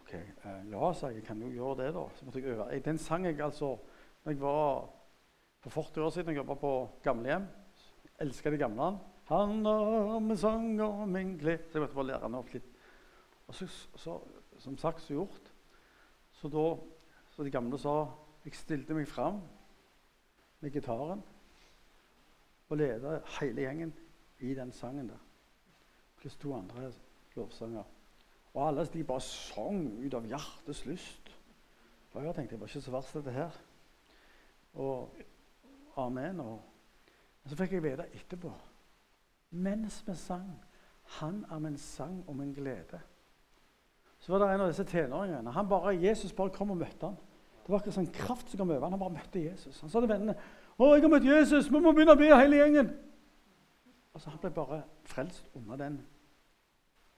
[0.00, 1.16] Ok, eh, Ja, sa jeg.
[1.16, 2.08] Jeg kan jo gjøre det, da.
[2.14, 2.80] Så måtte jeg øve.
[2.80, 3.78] Den sang jeg altså
[4.24, 4.90] når jeg var
[5.60, 7.46] for 40 år siden jeg jobba på gamlehjem.
[8.20, 8.98] Elska de gamle.
[9.24, 12.64] Han om en sang om en glede Så jeg måtte bare lære den opp litt.
[13.46, 14.20] Og så, så
[14.58, 15.53] som sagt så gjort,
[16.44, 16.76] så da,
[17.32, 18.04] så de gamle sa,
[18.44, 19.38] jeg stilte meg fram
[20.60, 21.22] med gitaren
[22.68, 23.94] og leda hele gjengen
[24.44, 25.22] i den sangen der.
[26.20, 26.90] Pluss to andre
[27.36, 27.88] lovsanger.
[28.52, 31.32] Og alle de bare sang ut av hjertets lyst.
[32.12, 33.56] Og jeg tenkte det var ikke så verst, dette her.
[34.84, 35.16] Og
[36.04, 36.44] amen.
[36.44, 36.60] Og,
[37.40, 38.52] men så fikk jeg vite etterpå,
[39.64, 40.52] mens vi sang,
[41.22, 43.00] han er min sang om en glede
[44.24, 45.52] så var det en av disse tenåringene.
[45.52, 47.16] Han bare, Jesus bare kom og møtte ham.
[47.64, 48.94] Det var ikke sånn kraft som kom over han.
[48.96, 49.82] Han bare møtte Jesus.
[49.84, 50.32] Han sa til vennene
[50.78, 52.88] å, jeg har møtt Jesus, vi må begynne å be hele gjengen.
[54.14, 56.00] Altså, Han ble bare frelst under den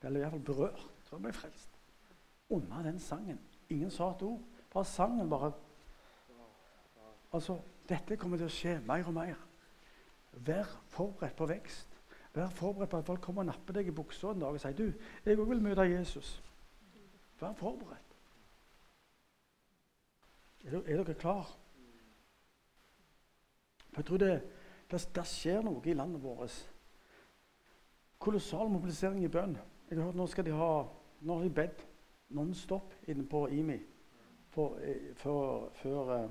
[0.03, 0.83] Eller iallfall berørt.
[0.83, 1.79] Jeg tror han ble frelst.
[2.51, 3.39] Under den sangen.
[3.71, 4.43] Ingen sa et ord.
[4.73, 5.53] Bare sangen bare
[7.33, 9.39] Altså, Dette kommer til å skje mer og mer.
[10.47, 11.97] Vær forberedt på vekst.
[12.35, 14.75] Vær forberedt på at folk kommer og napper deg i buksa en dag og sier
[14.77, 14.89] du,
[15.25, 16.37] jeg òg vil møte Jesus.
[17.41, 18.17] Vær forberedt.
[20.65, 21.51] Er, er dere klar?
[23.97, 24.33] Jeg tror det,
[24.91, 26.57] det, det, skjer noe i landet vårt.
[28.19, 29.57] Kolossal mobilisering i bønn.
[29.89, 30.71] Jeg har hørt Nå skal de ha
[31.21, 31.87] nå har de bedt
[32.37, 33.79] non-stop inne på IMI
[34.53, 34.81] for,
[35.17, 36.31] for, før uh,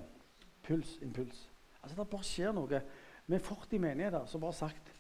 [0.63, 1.51] puls, impuls.
[1.81, 2.81] Altså Det bare skjer noe.
[3.27, 4.91] Med 40 menigheter som bare har sagt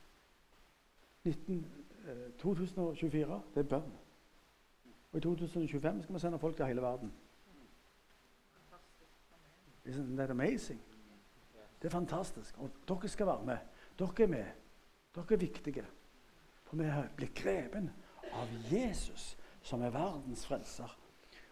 [1.25, 1.65] 19,
[2.07, 3.93] uh, 2024 det er bønn.
[5.15, 7.13] Og i 2025 skal vi sende folk til hele verden.
[9.85, 10.81] Isn't that amazing?
[11.81, 12.57] Det er fantastisk.
[12.57, 13.57] Og dere skal være med.
[13.99, 14.45] Dere er med.
[15.15, 15.85] Dere er viktige.
[16.63, 17.91] For vi blitt grepen
[18.33, 20.99] av Jesus, som er verdens frelser.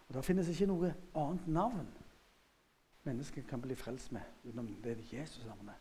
[0.08, 1.88] Og Det finnes ikke noe annet navn
[3.04, 5.76] mennesket kan bli frelst med utenom det Jesus-navnet.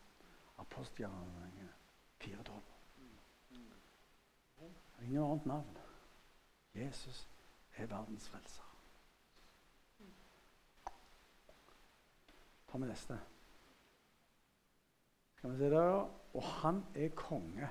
[0.57, 1.69] Apostelgjerningene
[2.19, 2.63] 412.
[5.03, 5.77] Ingen annet navn.
[6.75, 7.32] Jesus
[7.77, 8.63] er verdens frelser.
[12.71, 13.19] Ta med neste.
[15.35, 17.69] Skal vi se der, Og han er konge.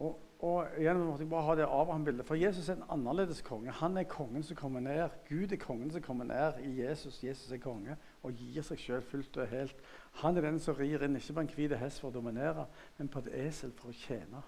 [0.00, 2.26] Og, og igjen måtte jeg bare ha det Abraham-bildet.
[2.26, 3.70] For Jesus er en annerledes konge.
[3.70, 5.08] Han er kongen som kommer ned.
[5.28, 7.22] Gud er kongen som kommer ned i Jesus.
[7.24, 9.76] Jesus er konge og gir seg sjøl fullt og helt.
[10.22, 12.64] Han er den som rir inn, ikke på en hvit hest for å dominere,
[12.96, 14.42] men på et esel for å tjene.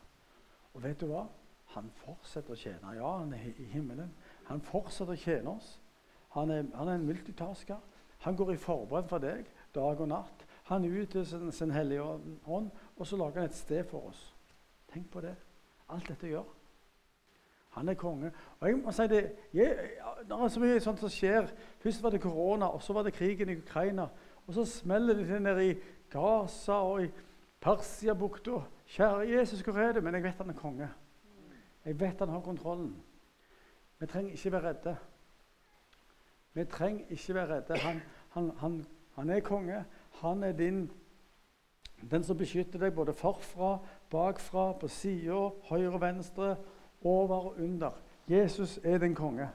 [0.73, 1.27] Og vet du hva?
[1.73, 2.95] Han fortsetter å tjene.
[2.99, 4.13] Ja, han er i himmelen.
[4.49, 5.79] Han fortsetter å tjene oss.
[6.37, 7.81] Han er, han er en multitasker.
[8.23, 10.47] Han går i forbered for deg dag og natt.
[10.71, 12.03] Han utøver sin, sin hellige
[12.47, 14.21] ånd, og så lager han et sted for oss.
[14.93, 15.35] Tenk på det.
[15.89, 16.47] Alt dette gjør.
[17.73, 18.31] Han er konge.
[18.61, 19.23] Og jeg må si det,
[19.57, 19.77] jeg,
[20.29, 21.49] Det er så mye sånt som skjer.
[21.81, 24.09] Først var det korona, og så var det krigen i Ukraina.
[24.47, 25.77] Og så smeller det til nede i
[26.13, 27.11] Gaza og i
[27.61, 28.61] Persiabukta.
[28.93, 30.01] Kjære Jesus, hvor er du?
[30.01, 30.89] Men jeg vet han er konge.
[31.85, 33.03] Jeg vet han har kontrollen.
[33.99, 34.97] Vi trenger ikke være redde.
[36.55, 37.79] Vi trenger ikke være redde.
[37.79, 39.85] Han, han, han, han er konge.
[40.21, 40.91] Han er din,
[42.11, 43.79] den som beskytter deg både forfra,
[44.11, 46.57] bakfra, på sida, høyre og venstre,
[47.03, 47.99] over og under.
[48.29, 49.49] Jesus er din konge.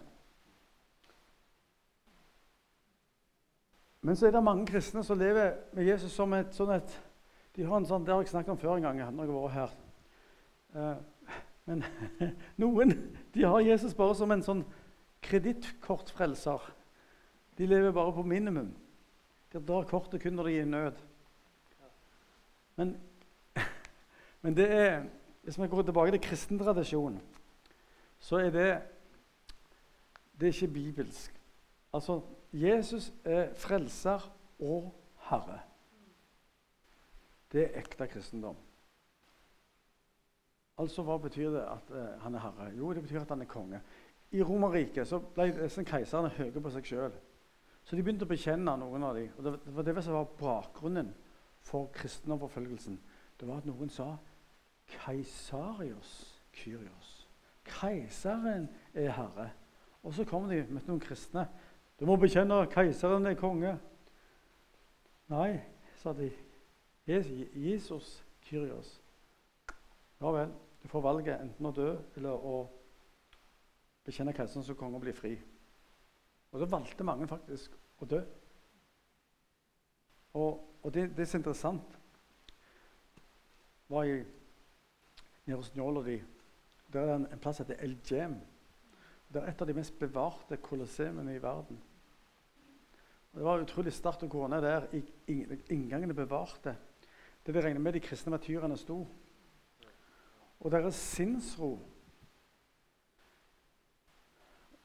[4.01, 7.03] Men så er det mange kristne som lever med Jesus som et sånn et
[7.57, 8.97] de har en sånn, Det har jeg snakket om før en gang.
[8.97, 9.71] når jeg har vært her.
[10.75, 10.97] Uh,
[11.67, 11.83] men
[12.61, 12.93] noen
[13.35, 14.63] de har Jesus bare som en sånn
[15.27, 16.63] kredittkortfrelser.
[17.57, 18.71] De lever bare på minimum.
[19.51, 21.01] De drar kortet kun når de er i nød.
[22.77, 22.93] Men,
[24.43, 25.07] men det er,
[25.43, 27.17] hvis vi går tilbake til kristen tradisjon,
[28.19, 28.69] så er det
[30.37, 31.33] det er ikke bibelsk.
[31.93, 32.21] Altså,
[32.53, 34.21] Jesus er frelser
[34.59, 34.93] og
[35.29, 35.59] herre.
[37.51, 38.57] Det er ekte kristendom.
[40.77, 42.71] Altså, Hva betyr det at eh, han er herre?
[42.77, 43.81] Jo, det betyr at han er konge.
[44.31, 47.15] I Romerriket ble disse keiserne høye på seg sjøl.
[47.87, 49.29] Så de begynte å bekjenne noen av dem.
[49.37, 51.13] Og Det var det som var bakgrunnen
[51.63, 52.99] for kristendomsforfølgelsen.
[53.39, 54.17] Det var at noen sa
[54.87, 56.11] Keisarios
[56.51, 57.13] Kyrios.
[57.67, 59.49] Keiseren er herre.
[60.03, 61.47] Og så kom de med noen kristne.
[61.99, 63.73] Du må bekjenne keiseren er konge.
[65.31, 65.57] Nei,
[65.99, 66.29] sa de.
[67.07, 68.97] Jesus Kyrios.
[70.21, 72.57] Ja vel, du får valget enten å dø eller å
[74.07, 75.33] bekjenne keiseren som konge og bli fri.
[76.51, 78.21] Og da valgte mange faktisk å dø.
[80.37, 81.97] Og, og det, det, som er interessant,
[83.87, 84.21] var i
[85.47, 86.17] nede hos Njålodi.
[86.93, 88.37] Der er det en, en plass som heter El Jem.
[89.27, 91.79] Det er et av de mest bevarte kolosseumene i verden.
[93.31, 94.87] Og det var utrolig sterkt å gå ned der.
[95.73, 96.75] Inngangene bevarte.
[97.45, 99.01] Det vi regner med de kristne martyrene sto.
[100.59, 101.79] Og deres sinnsro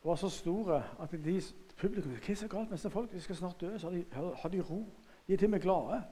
[0.04, 1.42] var så store at de,
[1.76, 3.12] publikum Hva er så galt med folk?
[3.12, 3.78] De skal snart dø.
[3.78, 4.86] Så har de, har de ro.
[5.26, 6.02] De er til og med glade.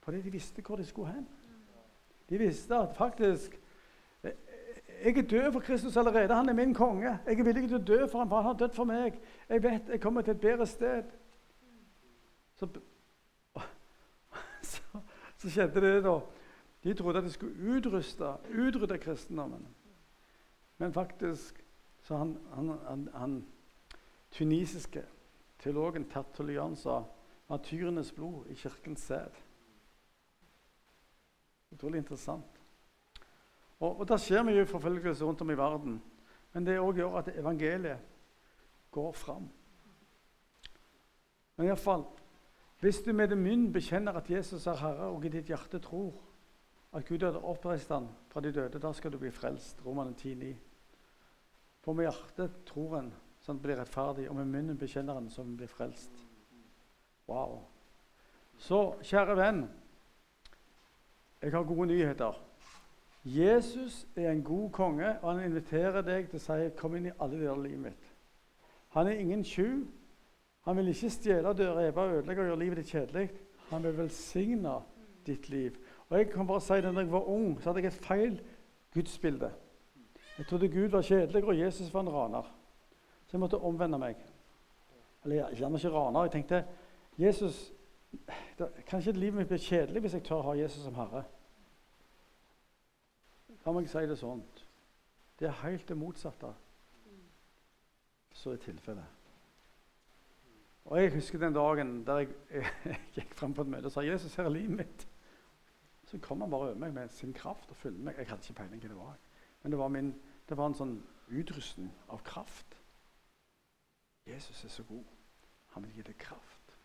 [0.00, 1.28] Fordi de visste hvor de skulle hen.
[2.28, 3.60] De visste at faktisk
[5.04, 6.34] jeg er død for Kristus allerede.
[6.34, 7.18] Han er min konge.
[7.26, 9.18] Jeg er villig til å dø for ham, for han har dødd for meg.
[9.48, 11.02] Jeg vet jeg kommer til et bedre sted.
[12.56, 12.68] Så,
[14.72, 14.82] så,
[15.36, 16.16] så skjedde det, da.
[16.86, 19.66] De trodde at de skulle utruste, utrydde kristendommen.
[20.78, 21.64] Men faktisk
[22.02, 23.46] så han, han, han, han
[24.30, 25.02] tunisiske
[25.58, 27.00] teologen Tertulian sa
[27.48, 29.40] martyrenes blod i kirkens sæd.
[31.72, 32.60] Utrolig interessant.
[33.80, 35.98] Og, og Det skjer mye forfølgelse rundt om i verden.
[36.52, 37.98] Men det òg gjør at evangeliet
[38.94, 39.50] går fram.
[41.56, 42.06] Men iallfall
[42.80, 46.14] Hvis du med det munn bekjenner at Jesus er Herre, og i ditt hjerte tror
[46.92, 49.82] at Gud hadde oppreist ham fra de døde, da skal du bli frelst.
[49.86, 50.54] Romane 10,9.
[51.84, 55.44] For med hjertet tror en så han blir rettferdig, og med munnen bekjenner han så
[55.44, 56.10] han blir frelst.
[57.28, 57.60] Wow.
[58.58, 59.60] Så, kjære venn,
[61.42, 62.40] jeg har gode nyheter.
[63.24, 67.12] Jesus er en god konge, og han inviterer deg til å si 'Kom inn i
[67.20, 68.12] alle deler av livet mitt'.
[68.88, 69.86] Han er ingen tjuv.
[70.64, 73.30] Han vil ikke stjele, reve og ødelegge og gjøre livet ditt kjedelig.
[73.70, 74.82] Han vil velsigne
[75.26, 75.76] ditt liv.
[76.08, 78.40] Og jeg kan bare si det, når jeg var ung, så hadde jeg et feil
[78.94, 79.52] gudsbilde.
[80.38, 82.54] Jeg trodde Gud var kjedelig, og Jesus var en raner.
[83.26, 84.20] Så jeg måtte omvende meg.
[85.24, 86.22] Eller gjerne ikke raner.
[86.22, 86.64] Jeg tenkte
[87.18, 87.72] Jesus,
[88.86, 91.24] Kanskje livet mitt blir kjedelig hvis jeg tør å ha Jesus som herre.
[93.66, 94.40] La meg si det sånn.
[95.36, 96.52] Det er helt det motsatte
[98.36, 99.12] som er tilfellet.
[100.86, 102.34] Og Jeg husker den dagen der jeg,
[102.84, 105.06] jeg gikk fram på et møte og sa 'Jesus, her er livet mitt'.
[106.06, 108.18] Så kom han bare over meg med sin kraft og fylte meg.
[108.18, 109.16] Jeg hadde ikke peiling hva det var.
[109.62, 110.12] Men det var, min,
[110.48, 110.96] det var en sånn
[111.34, 112.76] utrustning av kraft.
[114.26, 115.04] Jesus er så god.
[115.74, 116.76] Han vil gi deg kraft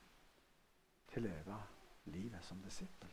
[1.12, 1.60] til å leve
[2.14, 3.12] livet som disippel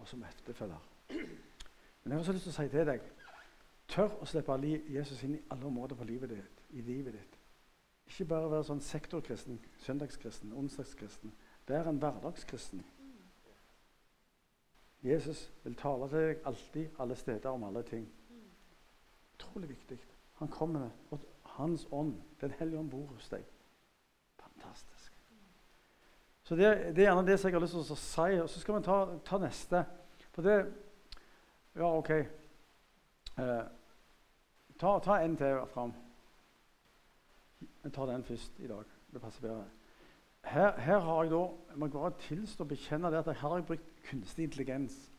[0.00, 0.86] og som etterfølger.
[1.10, 3.10] Men jeg har også lyst til å si til deg
[3.90, 4.56] tør å slippe
[4.94, 7.36] Jesus inn i alle områder på livet ditt, i livet ditt.
[8.10, 11.34] Ikke bare være sånn sektorkristen, søndagskristen, onsdagskristen.
[11.68, 12.82] Vær en hverdagskristen.
[15.02, 18.04] Jesus vil tale til deg alltid, alle steder, om alle ting.
[19.34, 19.98] Utrolig viktig.
[20.40, 21.20] Han kommer og
[21.60, 23.44] Hans ånd, Den hellige ånd, bor hos deg.
[24.38, 25.12] Fantastisk.
[26.42, 28.38] Så det, det, er gjerne det som jeg har lyst til å si.
[28.42, 29.82] Og så skal vi ta, ta neste.
[30.32, 30.56] For det
[31.76, 32.10] ja, OK.
[32.10, 33.60] Eh,
[34.78, 35.92] ta, ta, en til fram.
[37.82, 38.96] Vi tar den først i dag.
[39.12, 39.79] Det passer bedre.
[40.44, 43.62] Her, her har jeg da, jeg må bare tilstå og bekjenne det at jeg har
[43.62, 45.12] brukt kunstig intelligens.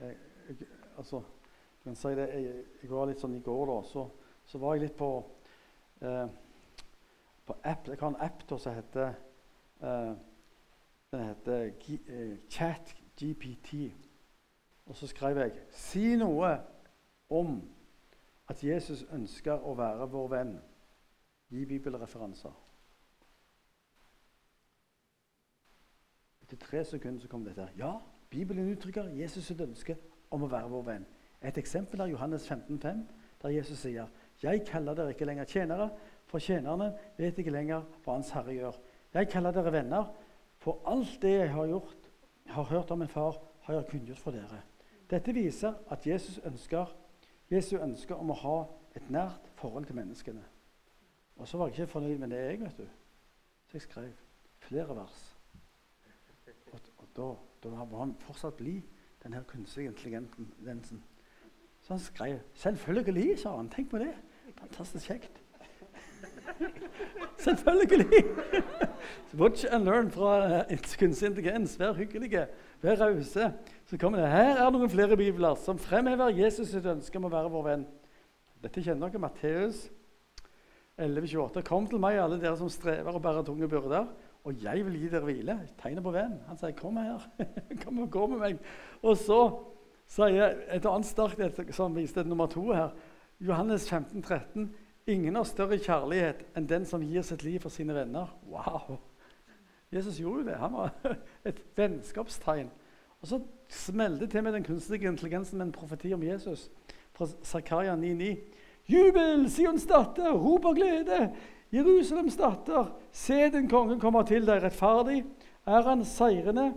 [0.00, 0.16] Jeg,
[0.48, 0.56] jeg,
[0.96, 1.22] altså,
[1.84, 4.04] kan si det, jeg, jeg, var litt sånn I går da, så,
[4.46, 5.08] så var jeg litt på,
[6.04, 6.26] eh,
[7.48, 7.88] på app.
[7.88, 9.08] Jeg har en app da, som heter
[9.80, 10.12] eh,
[11.08, 13.88] Den heter G, eh, ChatGPT.
[14.88, 16.52] Og så skrev jeg Si noe
[17.32, 17.58] om
[18.48, 20.54] at Jesus ønsker å være vår venn.
[21.48, 22.52] Gi bibelreferanser.
[26.48, 27.68] Etter tre sekunder så kom dette.
[27.76, 27.98] Ja,
[28.30, 29.98] Bibelen uttrykker Jesus' ønske
[30.32, 31.04] om å være vår venn.
[31.44, 33.02] Et eksempel er Johannes 15, 5,
[33.42, 34.06] der Jesus sier,
[34.42, 35.90] 'Jeg kaller dere ikke lenger tjenere,
[36.26, 38.80] for tjenerne vet ikke lenger hva Hans Herre gjør.'
[39.14, 40.14] 'Jeg kaller dere venner,
[40.56, 42.10] for alt det jeg har gjort,
[42.46, 44.62] har hørt om min far, har jeg kunngjort for dere.'
[45.10, 46.96] Dette viser at Jesus ønsker,
[47.50, 48.64] Jesu ønsker om å ha
[48.96, 50.44] et nært forhold til menneskene.
[51.36, 52.88] Og så var jeg ikke fornøyd med det, jeg, vet du.
[53.66, 54.12] Så jeg skrev
[54.58, 55.27] flere vers.
[57.18, 58.82] Da, da, var han fortsatt blid,
[59.22, 61.02] den her kunstige intelligensen.
[61.82, 63.68] Så han skrev 'Selvfølgelig', sa han.
[63.68, 64.14] Tenk på det.
[64.58, 65.42] Fantastisk kjekt.
[67.38, 68.24] Selvfølgelig!
[69.40, 71.78] Watch and learn fra uh, kunstig intelligens.
[71.78, 72.46] Vær hyggelige,
[72.82, 73.52] vær rause.
[73.84, 77.34] Så kommer det her er noen flere bibler som fremhever Jesus sitt ønske om å
[77.34, 77.86] være vår venn.
[78.62, 79.22] Dette kjenner dere.
[79.22, 79.88] Matteus
[80.98, 81.62] 11,28.
[81.62, 84.06] Kom til meg, alle dere som strever og bærer tunge byrder,
[84.48, 85.58] og jeg vil gi dere hvile.
[85.80, 86.38] Tegnet på venn.
[86.48, 87.20] Han sier, 'Kom her.
[87.84, 88.58] Kom og gå med meg.'
[89.02, 89.40] Og så
[90.08, 92.90] sier et annet sterkt som viste nummer to her,
[93.40, 94.70] Johannes 15, 13,
[95.08, 98.28] Ingen har større kjærlighet enn den som gir sitt liv for sine venner.
[98.44, 98.98] Wow!
[99.92, 100.56] Jesus gjorde jo det.
[100.60, 100.90] Han var
[101.48, 102.68] et vennskapstegn.
[103.22, 103.38] Og så
[103.72, 106.66] smelte det til med den kunstige intelligensen med en profeti om Jesus
[107.16, 108.34] fra Zakaria 9,9.
[108.88, 111.30] Jubel, Sions datter, rop av glede!
[111.72, 115.20] Jerusalems datter, se din konge kommer til deg rettferdig.
[115.68, 116.70] Er han seirende,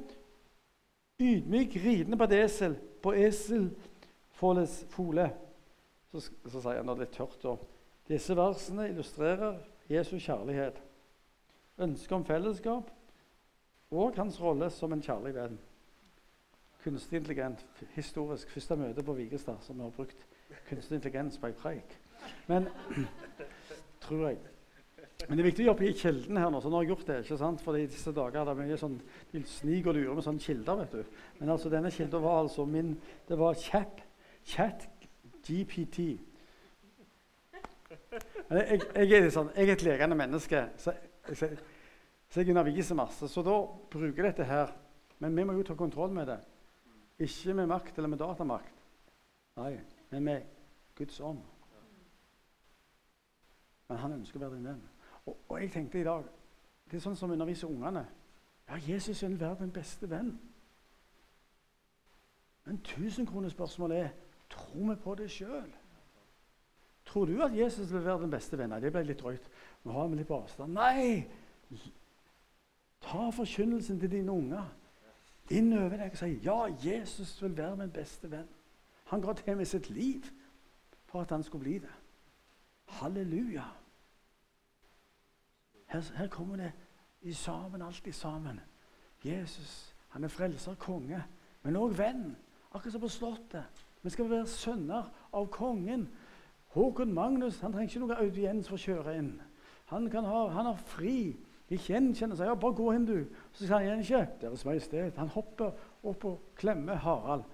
[1.22, 5.30] ydmyk, ridende på et esel, på eselfåles fole.
[6.12, 7.56] Så, så sier han det litt tørt da.
[8.12, 10.82] disse versene illustrerer Jesu kjærlighet,
[11.80, 12.92] ønsket om fellesskap
[13.92, 15.58] og hans rolle som en kjærlig venn.
[16.84, 17.64] Kunstig intelligent,
[17.96, 20.28] historisk første møte på Vigestad som vi har brukt
[20.68, 21.96] kunstig intelligens på ei preik.
[22.52, 22.68] Men
[24.04, 24.42] tror jeg.
[25.28, 26.62] Men det er viktig å jobbe i kilden her nå.
[26.62, 27.62] så nå har jeg gjort det, ikke sant?
[27.62, 28.98] For i disse dager det er mye sånn,
[29.32, 30.82] De sniker og lurer med sånne kilder.
[30.82, 31.20] vet du.
[31.40, 32.96] Men altså, denne kilden var altså min
[33.30, 34.02] Det var chat,
[34.46, 34.88] chat
[35.46, 36.00] GPT.
[38.52, 40.94] Jeg, jeg, er sånn, jeg, er et lekende menneske, så,
[41.32, 41.48] så,
[42.28, 43.30] så jeg underviser masse.
[43.32, 43.56] Så da
[43.94, 44.74] bruker jeg dette her.
[45.22, 46.40] Men vi må jo ta kontroll med det.
[47.22, 48.80] Ikke med makt eller med datamakt.
[49.62, 49.76] Nei,
[50.10, 50.48] men med
[50.98, 51.44] Guds ånd.
[53.88, 54.82] Men han ønsker å være din venn.
[55.26, 56.24] Og, og, jeg tenkte i dag
[56.92, 58.04] Det er sånn som underviser ungene.
[58.68, 60.34] Ja, Jesus vil være den beste venn.
[62.66, 64.10] Men tusenkronespørsmålet er
[64.52, 65.72] tror vi på det sjøl.
[67.06, 68.84] Tror du at Jesus vil være den beste vennen?
[68.84, 69.48] Det ble litt drøyt.
[69.84, 70.76] Nå har vi litt på avstand.
[70.76, 71.24] Nei!
[73.02, 74.68] Ta forkynnelsen til dine unger
[75.52, 78.48] inn over deg og si ja, Jesus vil være min beste venn.
[79.12, 80.28] Han ga til med sitt liv
[81.10, 81.92] for at han skulle bli det.
[83.00, 83.66] Halleluja.
[85.92, 86.72] Her, her kommer det
[87.22, 88.60] i sammen, alltid sammen.
[89.24, 91.22] Jesus han er frelser, konge,
[91.64, 92.34] men òg venn.
[92.72, 93.84] Akkurat som på Slottet.
[94.02, 96.10] Vi skal være sønner av kongen.
[96.76, 99.32] Håkon Magnus han trenger ikke noe audiens for å kjøre inn.
[99.92, 101.16] Han, ha, han har fri.
[101.72, 102.50] De gjenkjenner seg.
[102.52, 105.18] Ja, 'Bare gå inn, du.' Så sier han igjen ikke 'Deres Majestet'.
[105.18, 105.72] Han hopper
[106.04, 107.48] opp og klemmer Harald.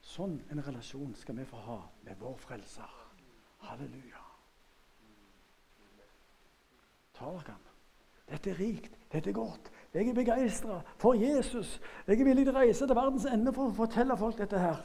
[0.00, 2.98] Sånn en relasjon skal vi få ha med vår frelser.
[3.66, 4.29] Halleluja.
[7.20, 7.66] Dere han.
[8.30, 9.70] Dette er rikt, dette er godt.
[9.94, 11.80] Jeg er begeistra for Jesus.
[12.06, 14.84] Jeg er villig til å reise til verdens ende for å fortelle folk dette her.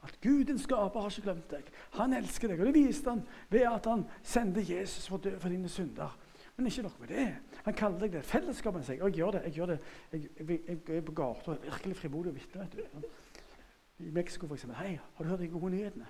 [0.00, 1.66] At Gud, din skaper, har ikke glemt deg.
[1.98, 2.62] Han elsker deg.
[2.62, 3.20] Og det viste han
[3.52, 6.14] ved at han sendte Jesus for å dø for dine synder.
[6.56, 7.26] Men ikke nok med det.
[7.66, 8.24] Han kaller deg det.
[8.28, 9.42] Fellesskapet sier og jeg gjør det.
[9.48, 9.78] Jeg, gjør det.
[10.12, 12.68] Jeg, jeg, jeg er på gata og er virkelig frimodig og vitne.
[14.00, 14.64] I Mexico, f.eks.
[14.64, 16.06] 'Hei, har du hørt de gode nyhetene?'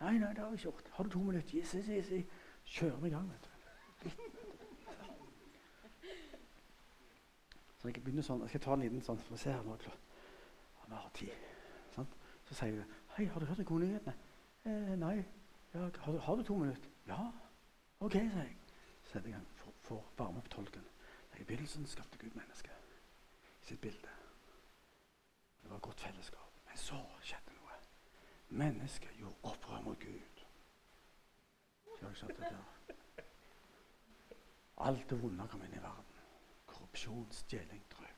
[0.00, 2.24] 'Nei, nei, det har jeg ikke gjort.' 'Har du to minutter?' Yes, yes, yes.
[2.64, 3.53] Kjører vi i gang, vet du.
[7.78, 9.76] Så jeg begynner sånn, jeg skal ta en liten sånn, for å se her nå.
[10.84, 11.32] Vi har tid.
[12.44, 12.84] Så sier jeg
[13.16, 14.14] 'Hei, har du hørt de gode nyhetene?'
[14.64, 15.24] Eh, 'Nei.'
[15.74, 17.32] Ja, har, du, har, du, to minutter?' 'Ja.'
[18.00, 18.56] 'OK', sier jeg.
[19.02, 20.84] Setter jeg gang for, for varme opp tolken.
[21.38, 22.72] I begynnelsen skapte Gud mennesket
[23.62, 24.08] i sitt bilde.
[25.62, 26.52] Det var godt fellesskap.
[26.68, 27.78] Men så skjedde noe.
[28.48, 30.44] Mennesket gjorde opprør mot Gud.
[34.76, 36.22] Alt det vonde kom inn i verden.
[36.66, 38.14] Korrupsjon, stjeling, drøving.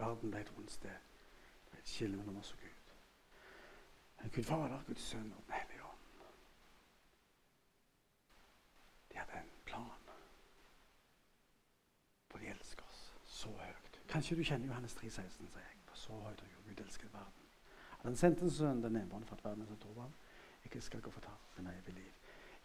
[0.00, 4.30] verden ble et vondt sted Det ble et skille mellom oss og Gud.
[4.34, 6.24] Gud Fader, Guds Sønn og Den hellige ånd.
[9.12, 10.08] De hadde en plan.
[12.30, 14.00] For de elsker oss så høyt.
[14.08, 15.78] Kanskje du kjenner Johannes 3, 16, sier jeg.
[15.86, 17.46] For så høyt har Gud elsket verden.
[17.98, 20.14] At han sendte en sønn, den enbårne, for at verden som tror han
[20.64, 22.12] ikke skal gå fortapt, men evig liv.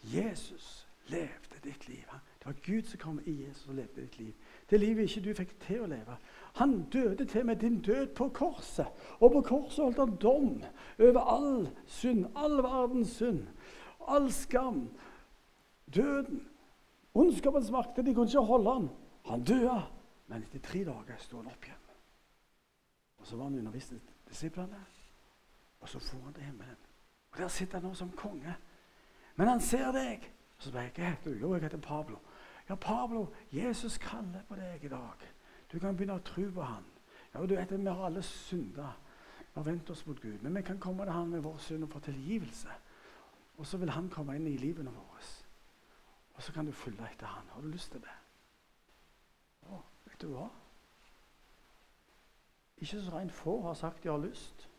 [0.03, 2.05] Jesus levde ditt liv.
[2.39, 4.33] Det var Gud som kom i Jesus og levde ditt liv.
[4.69, 6.17] Det livet ikke du fikk til å leve.
[6.55, 8.87] Han døde til med din død på korset.
[9.19, 10.63] Og på korset holdt han dom
[10.99, 13.47] over all synd, all verdens synd,
[14.07, 14.89] all skam.
[15.95, 16.47] Døden.
[17.15, 18.89] Ondskapens makter, de kunne ikke holde han.
[19.25, 19.81] Han døde,
[20.27, 21.81] men etter tre dager sto han opp igjen.
[23.17, 23.93] Og Så var han undervist
[24.29, 24.85] disiplene,
[25.79, 26.77] og så for han til himmelen.
[27.31, 28.55] Og Der sitter han nå som konge.
[29.35, 30.34] Men han ser deg.
[30.57, 32.17] Så spør jeg du, jo, jeg heter Pablo.
[32.69, 35.25] Ja, Pablo, Jesus kaller på deg i dag.
[35.71, 36.85] Du kan begynne å tro på han.
[37.33, 38.93] Ja, du vet, Vi har alle synda.
[39.55, 40.41] og vendt oss mot Gud.
[40.41, 42.69] Men vi kan komme til han med vår synd og få tilgivelse.
[43.57, 45.21] Og så vil han komme inn i livene våre.
[46.35, 47.47] Og så kan du følge etter han.
[47.49, 48.15] Har du lyst til det?
[49.71, 50.49] Å, vet du hva?
[52.77, 54.69] Ikke så rent få har sagt de har lyst.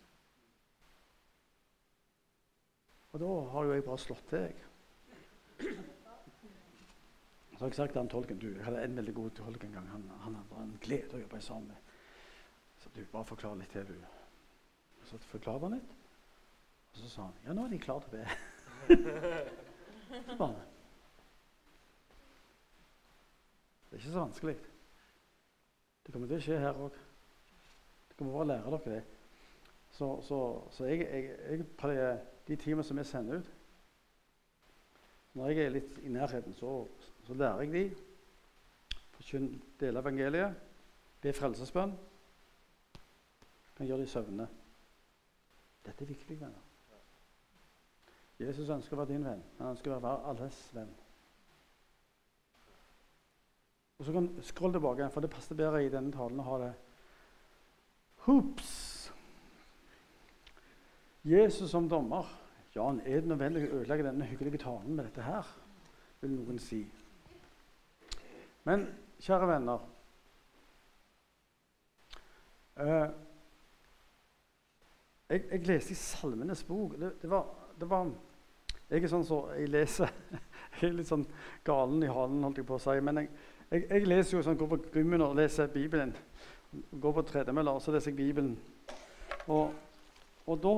[3.12, 4.64] Og da har jo jeg bare slått til, jeg.
[7.56, 9.88] Så har jeg sagt han tolken du, Jeg hadde en veldig god tolk en gang.
[9.88, 11.94] Han, han var en glede å jobbe sammen med.
[12.82, 13.96] Så du, bare forklar litt til, du.
[15.08, 15.94] Så forklarte han litt.
[16.92, 18.26] Og så sa han ja, nå er de klare til å be.
[20.28, 20.66] så bare.
[23.86, 24.56] Det er ikke så vanskelig.
[26.04, 27.02] Det kommer til å skje her òg.
[28.12, 29.02] Dere må bare lære dere det.
[29.96, 30.38] Så, så,
[30.76, 33.55] så jeg, jeg, jeg de timene som jeg sender ut
[35.36, 36.78] Når jeg er litt i nærheten, så,
[37.26, 37.84] så lærer jeg de.
[39.16, 40.62] Forkynn dele evangeliet.
[41.20, 41.92] Be frelsesbønn.
[43.76, 44.46] Kan gjøre de søvne.
[45.84, 46.62] Dette er viktig, venner.
[48.40, 49.44] Jesus ønsker å være din venn.
[49.58, 50.94] Han ønsker å være alles venn.
[53.96, 56.72] Og så kan Skroll tilbake, for det passer bedre i denne talen å ha det
[58.26, 58.72] Hops!
[61.26, 62.26] Jesus som dommer.
[62.76, 65.48] Jan, er det nødvendig å ødelegge denne hyggelige talen med dette her?
[66.20, 66.82] Vil noen si.
[68.68, 68.84] Men
[69.24, 69.84] kjære venner
[72.76, 73.14] eh,
[75.30, 76.98] jeg, jeg, leste i Salmenes bok.
[77.00, 77.48] Det, det, var,
[77.80, 78.10] det var,
[78.90, 80.12] Jeg er sånn så jeg leser
[80.76, 81.24] Jeg er litt sånn
[81.64, 82.98] galen i halen, holdt jeg på å si.
[83.00, 83.32] Men jeg,
[83.70, 86.12] jeg, jeg leser jo sånn, går på gymmen og leser Bibelen.
[86.92, 88.52] Går på tredemølla, og så leser jeg Bibelen.
[89.48, 89.72] Og,
[90.44, 90.76] og da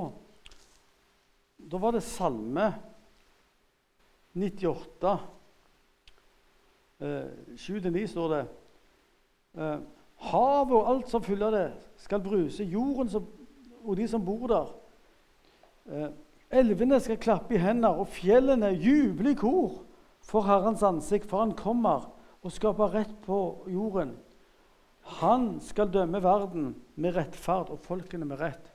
[1.71, 2.75] Da var det Salme
[4.33, 5.19] 98.
[7.01, 8.45] Eh, 7-9 står det
[9.59, 9.81] eh,
[10.31, 11.67] Havet og alt som fyller det,
[12.01, 12.65] skal bruse.
[12.65, 13.27] Jorden som,
[13.85, 14.71] og de som bor der.
[15.93, 16.09] Eh,
[16.61, 19.83] elvene skal klappe i hender, og fjellene juble i kor
[20.25, 22.09] for Herrens ansikt, for han kommer
[22.43, 24.17] og skaper rett på jorden.
[25.21, 28.73] Han skal dømme verden med rettferd og folkene med rett.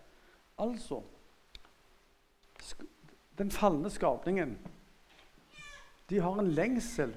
[0.61, 1.01] Altså
[3.37, 4.57] Den falne skapningen
[6.09, 7.13] de har en lengsel.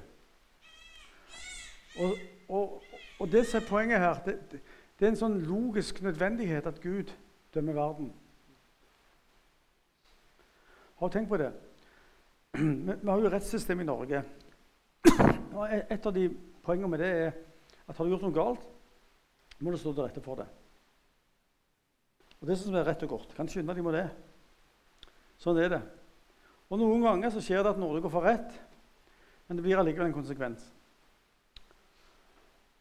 [2.01, 2.15] Og,
[2.49, 2.83] og,
[3.21, 7.13] og det som er poenget her, det, det, er en sånn logisk nødvendighet at Gud
[7.55, 8.13] dømmer verden.
[10.97, 11.51] Har du tenkt på det?
[12.57, 14.23] Vi, har jo rettssystem i Norge.
[15.57, 16.29] Og et av de
[16.65, 17.35] poengene med det er
[17.87, 18.65] at har du gjort noe galt,
[19.61, 20.47] må du stå til rette for det.
[22.41, 23.37] Og Det som er rett og godt.
[23.37, 24.09] Kan skynde deg med det.
[25.43, 25.83] Sånn er det.
[26.71, 28.57] Og Noen ganger så skjer det at Norge får rett,
[29.47, 30.65] men det blir allikevel en konsekvens.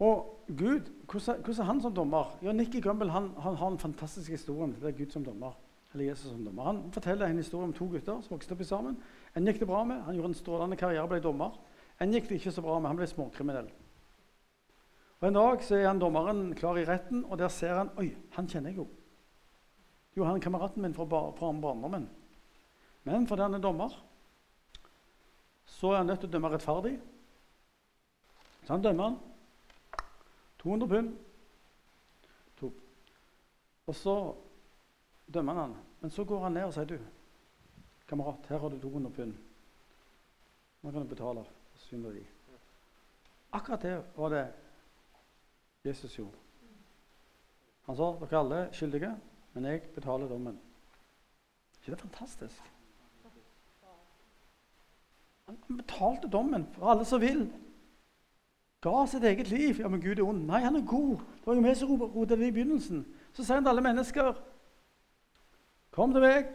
[0.03, 2.33] Og Gud, hvordan, er han som dommer?
[2.43, 5.53] Ja, Nikki Gumbel han, han, har en fantastisk historie om det er Gud som dommer.
[5.93, 6.63] eller Jesus som dommer.
[6.63, 8.97] Han forteller en historie om to gutter som vokste opp sammen.
[9.35, 11.55] En gikk det bra med, han gjorde en strålende karriere og ble dommer.
[12.01, 13.69] En gikk det ikke så bra med, han ble småkriminell.
[15.21, 18.09] Og En dag så er han dommeren klar i retten, og der ser han Oi,
[18.35, 18.87] han kjenner jeg jo.
[20.17, 22.09] Jo, han er kameraten min fra, fra barndommen.
[23.05, 23.93] Men fordi han er dommer,
[25.65, 26.95] så er han nødt til å dømme rettferdig.
[28.65, 29.17] Så han dømmer han.
[30.63, 31.11] 200 pund.
[32.59, 32.71] To.
[33.85, 34.15] Og så
[35.33, 35.75] dømmer han han.
[36.01, 36.97] Men så går han ned og sier du,
[38.09, 39.35] kamerat, her har du 200 pund.
[40.81, 41.45] Nå kan du betale.
[41.85, 42.23] Synder de.
[43.53, 44.45] Akkurat det var det
[45.85, 46.41] Jesus gjorde.
[47.85, 49.11] Han sa dere er alle skyldige,
[49.53, 50.57] men jeg betaler dommen.
[51.77, 52.74] ikke det fantastisk?
[55.47, 57.51] Han betalte dommen for alle som vil.
[58.81, 59.79] Ga sitt eget liv.
[59.79, 60.45] Ja, men Gud er ond.
[60.45, 61.17] Nei, han er god.
[61.17, 63.05] Det var jo vi som rotet det i begynnelsen.
[63.33, 64.33] Så sier han til alle mennesker
[65.95, 66.49] Kom til meg,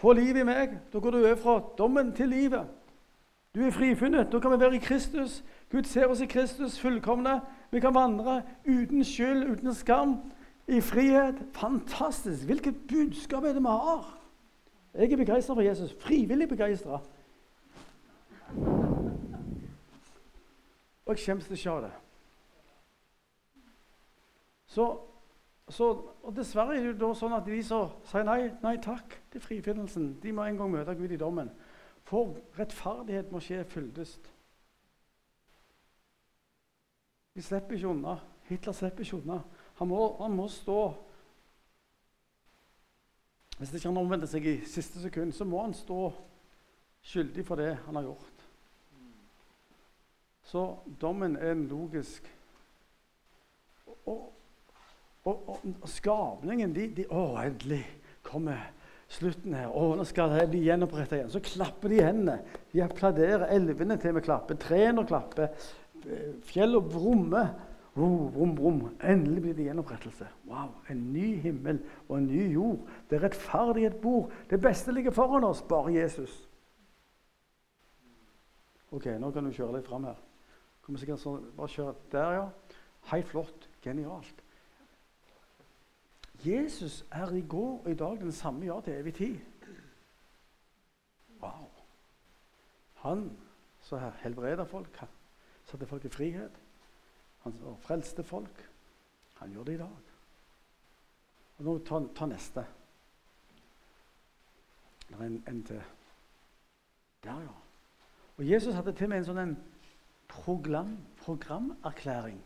[0.00, 0.78] få liv i meg.
[0.92, 2.64] Da går du over fra dommen til livet.
[3.54, 4.30] Du er frifunnet.
[4.32, 5.44] Da kan vi være i Kristus.
[5.70, 7.40] Gud ser oss i Kristus fullkomne.
[7.70, 10.16] Vi kan vandre uten skyld, uten skam,
[10.68, 11.42] i frihet.
[11.52, 12.44] Fantastisk!
[12.44, 14.08] Hvilket budskap er det vi har?
[14.94, 15.96] Jeg er begeistra for Jesus.
[16.00, 17.00] Frivillig begeistra.
[21.06, 21.92] Og jeg skjemmes ikke av det.
[24.66, 24.86] Så,
[25.70, 25.90] så,
[26.22, 30.16] og Dessverre er det da sånn at de som sier nei, nei takk til frifinnelsen,
[30.22, 31.52] de må en gang møte Gud i dommen.
[32.06, 34.32] For rettferdighet må skje fyldest.
[37.36, 38.18] De slipper ikke unna.
[38.50, 39.40] Hitler slipper ikke unna.
[39.78, 40.80] Han må, han må stå
[43.56, 46.10] Hvis ikke han omvender seg i siste sekund, så må han stå
[47.08, 48.35] skyldig for det han har gjort.
[50.46, 50.62] Så
[51.00, 52.32] dommen er en logisk
[54.06, 54.32] Og,
[55.24, 57.82] og, og, og skapningen de, de, Å, endelig
[58.26, 58.60] kommer
[59.10, 59.70] slutten her.
[59.70, 61.32] Å, nå skal det bli gjenoppretta igjen.
[61.32, 62.36] Så klapper de hendene.
[62.70, 63.48] De applauderer.
[63.54, 64.58] Elvene til vi klapper.
[64.62, 65.66] Trærne klapper.
[66.46, 67.50] Fjellene brummer.
[67.96, 68.80] Oh, brum, brum.
[69.00, 70.28] Endelig blir det gjenopprettelse.
[70.50, 71.78] Wow, En ny himmel
[72.08, 72.86] og en ny jord.
[73.10, 74.30] Det er rettferdighet bor.
[74.50, 76.34] Det beste ligger foran oss, bare Jesus.
[78.92, 80.20] Ok, nå kan du kjøre litt fram her.
[80.86, 82.74] Kommer sikkert sånn, bare kjøre der, ja.
[83.10, 83.64] Helt flott.
[83.82, 84.42] Genialt.
[86.44, 89.36] Jesus er i går og i dag den samme ja til evig tid.
[91.42, 91.66] Wow.
[93.02, 93.26] Han
[93.90, 95.10] her, helbreder folk, han
[95.66, 96.62] satte folk i frihet.
[97.42, 98.62] Han frelste folk.
[99.34, 100.10] Han gjør det i dag.
[101.58, 102.66] Og Nå ta, ta neste.
[105.08, 105.82] Det er en, en til.
[107.24, 107.54] Der, ja.
[108.36, 109.56] Og Jesus hadde til med en sånn en
[110.28, 112.42] program, programerklæring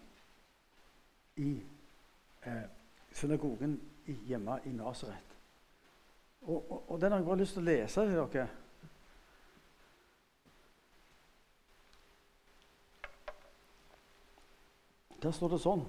[1.36, 1.62] i
[2.46, 2.62] eh,
[3.12, 3.80] synagogen
[4.26, 5.36] hjemme i Nasaret.
[6.42, 8.46] Og, og, og, den har jeg bare lyst til å lese til dere.
[15.20, 15.82] Der står det sånn.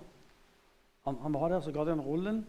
[1.08, 2.42] Han, han var der, så ga de ham rullen.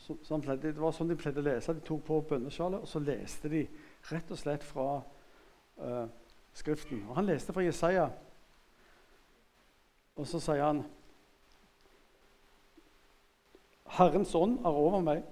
[0.00, 1.76] Så, så pleide, det var sånn de pleide å lese.
[1.76, 3.66] De tok på bønnesjalet, og så leste de
[4.08, 6.06] rett og slett fra uh,
[6.56, 7.04] Skriften.
[7.08, 8.08] Og Han leste fra Jesaja,
[10.20, 10.82] og så sier han
[13.90, 15.24] Herrens ånd er over meg,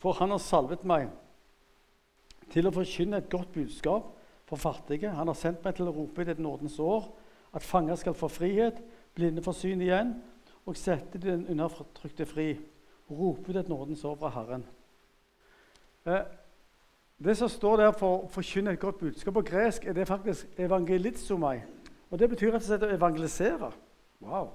[0.00, 1.10] for han har salvet meg
[2.50, 4.08] til å forkynne et godt budskap
[4.46, 5.12] for fattige.
[5.14, 7.06] Han har sendt meg til å rope i det nådens år,
[7.54, 8.80] at fanger skal få frihet,
[9.14, 10.16] blinde får syn igjen,
[10.66, 12.48] og sette den undertrykte fri.
[13.06, 14.66] Rope ut et nådens år fra Herren.
[16.10, 16.26] Eh,
[17.22, 20.58] det som står der for å forkynne et godt budskap på gresk, er det faktisk
[20.58, 21.60] evangelizomai.
[22.10, 23.70] Og det betyr rett og slett å evangelisere.
[24.20, 24.52] Wow.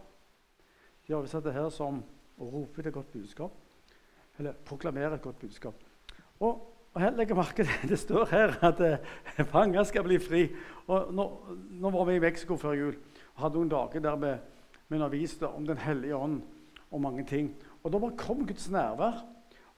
[1.07, 2.01] De oversatte oversatt det her som
[2.41, 3.55] å rope et godt budskap.
[4.39, 5.76] Eller proklamere et godt budskap.
[6.39, 6.62] Og,
[6.93, 10.45] og her legger merke til Det står her at eh, fanger skal bli fri.
[10.88, 11.28] Og nå,
[11.82, 12.95] nå, var vi i Mexico før jul
[13.36, 14.32] og hadde noen dager der vi,
[14.88, 16.41] vi underviste om Den hellige ånd
[16.91, 17.53] og mange ting.
[17.84, 19.22] Og da bare kom Guds nærvær.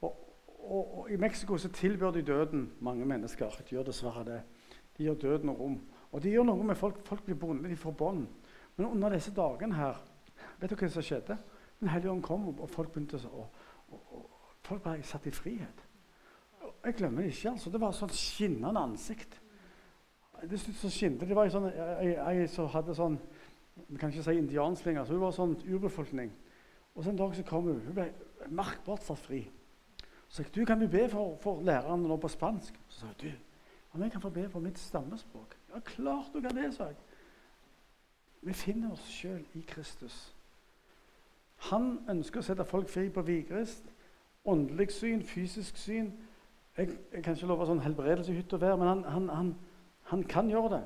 [0.01, 0.15] Og,
[0.59, 3.51] og, og, I Mexico så tilbyr de døden mange mennesker.
[3.59, 4.41] De gjør dessverre det.
[4.97, 5.77] De gjør døden rom.
[6.11, 6.99] Og de gjør noe med folk.
[7.05, 8.25] Folk blir bonde, de får bånd.
[8.75, 10.01] Men under disse dagene her
[10.59, 11.37] Vet du hva som skjedde?
[11.79, 14.29] Den hellige ånd kom, og folk begynte å og, og,
[14.63, 15.81] Folk ble satt i frihet.
[16.85, 17.49] Jeg glemmer det ikke.
[17.49, 17.69] altså.
[17.69, 19.35] Det var sånn skinnende ansikt.
[20.47, 21.27] Det så skinte.
[21.27, 21.67] Det var en
[22.29, 23.17] ei som hadde sånn
[23.89, 25.03] Vi kan ikke si indianslinger.
[25.03, 26.31] Så hun var sånn urbefolkning.
[26.93, 27.81] Og så en dag så kom hun.
[27.87, 28.07] Hun ble
[28.53, 29.41] merkbart satt fri.
[30.27, 32.77] Så sa jeg, du, kan du be for, for læreren nå på spansk?
[32.87, 33.31] Så sa hun du,
[33.93, 35.57] om jeg kan få be på mitt stammespråk?
[35.73, 37.01] Ja, klart du kan det, sa jeg.
[38.43, 40.33] Vi finner oss sjøl i Kristus.
[41.69, 43.85] Han ønsker å sette folk fri på Vigrest.
[44.43, 46.09] Åndelig syn, fysisk syn.
[46.77, 49.51] Jeg, jeg kan ikke love sånn helbredelse i hytt og vær, men han, han, han,
[50.09, 50.81] han, kan gjøre det.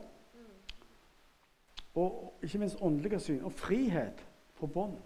[1.98, 3.42] Og ikke minst åndelige syn.
[3.48, 4.22] Og frihet
[4.60, 5.00] på bånd.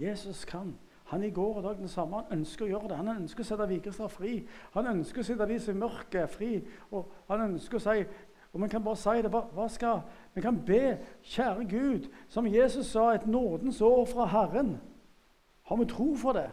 [0.00, 0.72] Jesus kan.
[1.12, 2.24] Han i går og dag den samme.
[2.24, 2.98] Han ønsker å gjøre det.
[2.98, 4.40] Han ønsker å sette Vigrestad fri.
[4.74, 6.54] Han ønsker å sette de som er mørke, fri.
[6.90, 8.06] Og han ønsker å si
[8.52, 9.30] og vi kan bare si det.
[9.32, 10.00] Hva, skal
[10.34, 14.80] Vi kan be, kjære Gud, som Jesus sa, et nådens år fra Herren.
[15.62, 16.50] Har vi tro for det?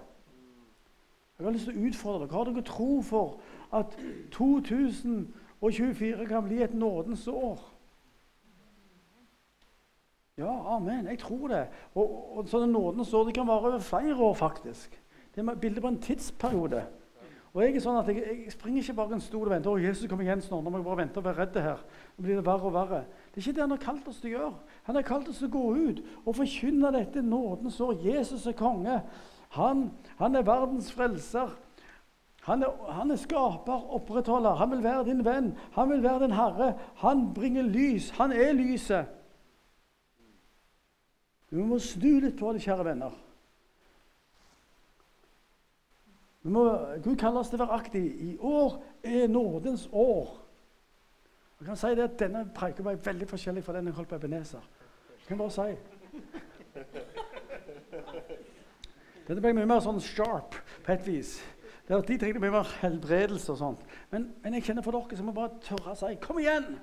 [1.40, 2.36] Jeg har lyst til å utfordre dere.
[2.36, 3.40] Har dere tro for
[3.74, 4.00] at
[4.32, 7.60] 2024 kan bli et nådens år?
[10.38, 11.08] Ja, amen.
[11.08, 11.68] Jeg tror det.
[11.96, 15.02] Og, og sånne nådens år det kan vare over flere år, faktisk.
[15.36, 16.86] Det er bildet på en tidsperiode.
[17.54, 19.72] Og Jeg er sånn at jeg, jeg springer ikke bare en stol og venter.
[19.72, 20.64] 'Å, Jesus kommer igjen snart.
[20.64, 21.82] Nå må jeg bare vente og være redd her.'
[22.18, 23.00] Nå blir det verre og verre.
[23.34, 24.54] Det er ikke det han har kalt oss til å gjøre.
[24.86, 27.96] Han har kalt oss til å gå ut og forkynne dette nådens år.
[28.06, 29.00] Jesus er konge.
[29.58, 29.90] Han,
[30.20, 31.56] han er verdens frelser.
[32.46, 34.60] Han er, han er, skaper, opprettholder.
[34.62, 35.56] Han vil være din venn.
[35.74, 36.74] Han vil være din herre.
[37.02, 38.12] Han bringer lys.
[38.22, 39.10] Han er lyset.
[41.50, 43.18] Vi må snu litt på det, kjære venner.
[46.44, 46.64] Må,
[47.04, 48.08] Gud kaller oss til å være aktive.
[48.08, 50.38] I år er nådens år.
[51.60, 54.16] Jeg kan si det at Denne preken var veldig forskjellig fra den jeg holdt på
[54.16, 54.64] Ebenezer.
[55.20, 55.70] Jeg kan bare si.
[59.28, 61.36] Dette ble mye mer sånn sharp på et vis.
[61.90, 63.84] De trengte mye mer helbredelse og sånt.
[64.14, 66.78] Men, men jeg kjenner for dere som må bare tørre å si 'Kom igjen!'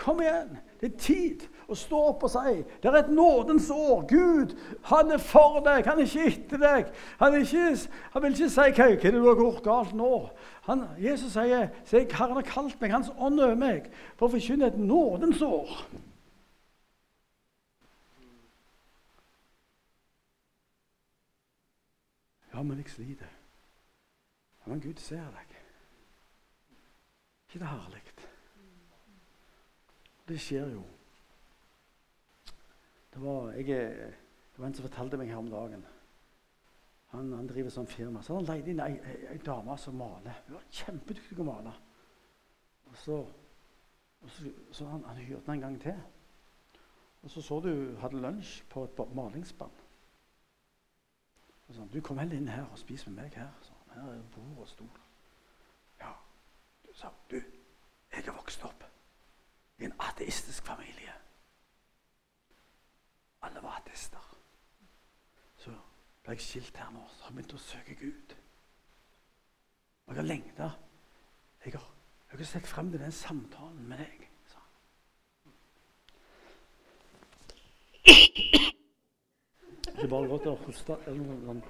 [0.00, 0.56] Kom igjen!
[0.80, 4.06] Det er tid å stå opp og si det er et nådens år.
[4.08, 4.54] Gud,
[4.88, 6.92] han er for deg, han er ikke etter deg.
[7.20, 7.64] Han, ikke,
[8.14, 10.14] han vil ikke si hva, hva du har gjort galt nå.
[10.70, 14.70] Han, Jesus sier se, Herren har kalt meg, Hans ånd over meg, for å forkynne
[14.70, 15.74] et nådens år.
[22.54, 23.36] Ja, men jeg sliter.
[24.64, 25.56] Ja, men Gud ser deg.
[27.50, 28.19] ikke det herlig?
[30.30, 30.82] Det skjer jo.
[33.10, 33.66] Det var, jeg,
[34.52, 35.82] det var en som fortalte meg her om dagen.
[37.10, 38.22] Han, han driver sånn firma.
[38.22, 40.36] Så han leide inn ei, ei, ei, dame som maler.
[40.46, 41.72] Hun var kjempedyktig til å male.
[42.86, 43.16] Og så,
[44.20, 45.98] og så, så han, han hyrte henne en gang til.
[47.24, 49.82] Og så så du hadde lunsj på et malingsband.
[51.66, 54.22] Og sånn, 'Du, kom heller inn her og spis med meg her.' Så, her er
[54.36, 55.02] bord og stol.
[55.98, 56.14] Ja.
[56.86, 57.36] Du sa, 'Du,
[58.14, 58.89] jeg er vokst opp
[59.80, 61.14] i en ateistisk familie.'
[63.42, 64.36] Alle var ateister.
[65.56, 65.70] Så
[66.22, 68.34] ble jeg skilt her nå, så har jeg begynt å søke Gud.
[70.06, 70.70] Og jeg har lengta.
[71.64, 71.86] Jeg har,
[72.32, 74.28] har sett frem til den samtalen med deg.
[74.50, 74.58] Så.
[79.84, 81.64] Det Ikke bare godt å hoste eller noe sånt.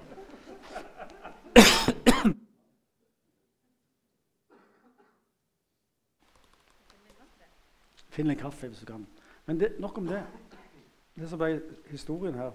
[8.21, 9.07] Finn en kaffe hvis du kan.
[9.47, 10.27] Men det, nok om det.
[11.17, 12.51] Det som ble historien her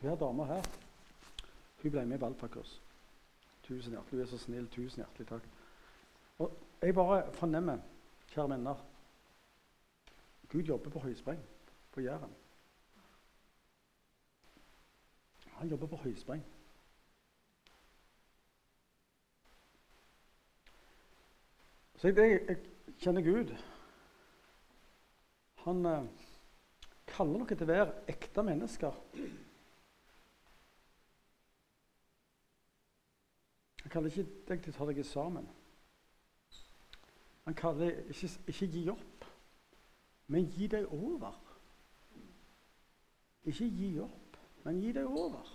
[0.00, 0.62] Hver dame her
[1.82, 2.80] hun ble med i valgpakers.
[3.66, 4.18] Tusen hjertelig.
[4.18, 4.70] Du er så snill.
[4.70, 5.48] Tusen hjertelig takk.
[6.38, 7.82] Og jeg bare fornemmer,
[8.30, 8.84] kjære venner
[10.48, 11.42] Gud jobber på høyspreng
[11.92, 12.38] på Jæren.
[15.58, 16.44] Han jobber på høyspreng.
[21.98, 22.58] Så jeg, jeg,
[23.02, 23.50] kjenner Gud.
[25.64, 26.04] Han eh,
[27.10, 29.00] kaller dere til å være ekte mennesker.
[33.82, 35.50] Han kaller ikke deg til å ta deg sammen.
[37.48, 39.26] Han kaller ikke, ikke gi opp,
[40.30, 41.34] men gi deg over.
[43.48, 44.27] Ikke gi opp,
[44.64, 45.46] men gi deg over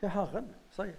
[0.00, 0.96] til Herren, sier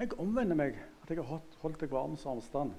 [0.00, 2.72] Jeg omvender meg at jeg har holdt deg varm som avstand.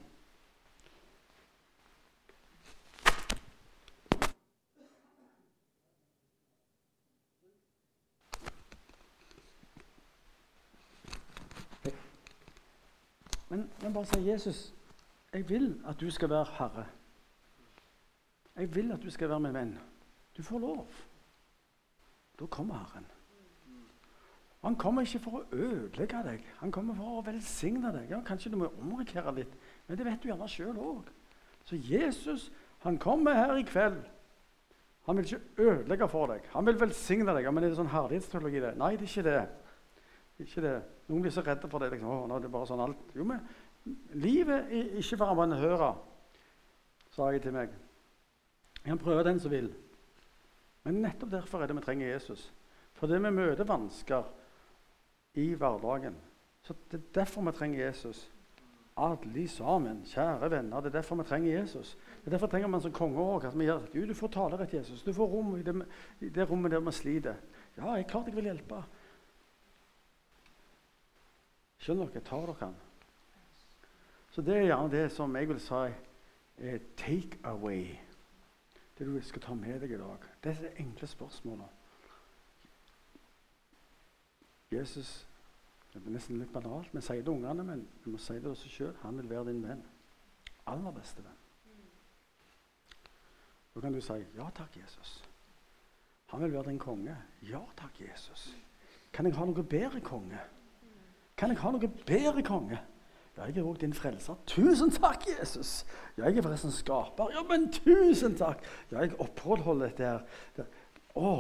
[13.52, 14.74] Men, men bare si Jesus,
[15.34, 16.86] jeg vil at du skal være herre.
[18.56, 19.80] Jeg vil at du skal være min venn.
[20.38, 21.02] Du får lov.
[22.40, 23.08] Da kommer Herren.
[24.62, 28.12] Han kommer ikke for å ødelegge deg, han kommer for å velsigne deg.
[28.14, 29.56] Ja, Kanskje du må omrikere litt,
[29.88, 31.08] men det vet du gjerne sjøl òg.
[31.66, 32.52] Så Jesus
[32.82, 34.04] han kommer her i kveld.
[35.06, 36.46] Han vil ikke ødelegge for deg.
[36.54, 37.46] Han vil velsigne deg.
[37.46, 38.62] Ja, men er det sånn herlighetsteologi?
[38.62, 38.72] det?
[38.78, 39.42] Nei, det er ikke det.
[40.42, 40.74] Ikke det.
[41.10, 41.92] Noen blir så redde for det.
[41.94, 43.14] Liksom, å, nå er det bare sånn alt.
[43.18, 43.42] Jo, men
[44.18, 46.02] livet er ikke for amatører,
[47.14, 47.74] sa jeg til meg.
[48.82, 49.70] Jeg kan prøve den som vil.
[50.84, 52.52] Men nettopp derfor er det vi trenger Jesus.
[52.98, 54.24] Fordi vi møter vansker
[55.34, 56.16] i hverdagen.
[56.62, 58.32] Så Det er derfor vi trenger Jesus.
[58.98, 60.82] Alle sammen, kjære venner.
[60.82, 61.98] Det er derfor vi trenger Jesus.
[62.20, 63.46] Det er Derfor trenger man som konge òg.
[63.46, 65.04] At vi gjør du, du får talerett Jesus.
[65.04, 65.88] Du får rom i det,
[66.20, 67.36] i det rommet der vi sliter.
[67.78, 68.84] Ja, jeg klart jeg vil hjelpe.
[71.82, 72.22] Skjønner dere?
[72.22, 72.76] Tar dere han?
[74.32, 75.84] Så det er gjerne det som jeg vil si
[76.62, 77.98] er take away.
[79.02, 80.26] Det du skal ta med deg i dag.
[80.43, 81.66] Det er det enkle spørsmålet.
[84.72, 85.28] Jesus
[85.93, 86.93] Det er nesten litt banalt.
[86.93, 88.93] Vi sier det ungene, men vi må si det oss sjøl.
[89.02, 89.82] Han vil være din venn.
[90.70, 91.41] Aller beste venn.
[93.74, 95.24] Da kan du si ja takk, Jesus.
[96.28, 97.18] Han vil være din konge.
[97.49, 98.56] Ja takk, Jesus.
[99.14, 100.45] Kan jeg ha noe bedre konge?
[101.38, 102.80] Kan jeg ha noe bedre konge?
[103.42, 104.38] Jeg er òg din frelser.
[104.46, 105.82] Tusen takk, Jesus!
[106.18, 107.32] Jeg er forresten skaper.
[107.34, 108.62] Ja, men tusen takk!
[108.92, 110.68] Jeg opprettholder dette her.
[111.18, 111.32] Å,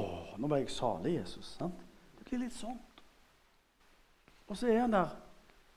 [0.41, 1.53] nå var jeg salig, Jesus.
[1.59, 1.83] Sant?
[2.17, 2.79] Det blir litt sånn.
[4.49, 5.13] Og så er han der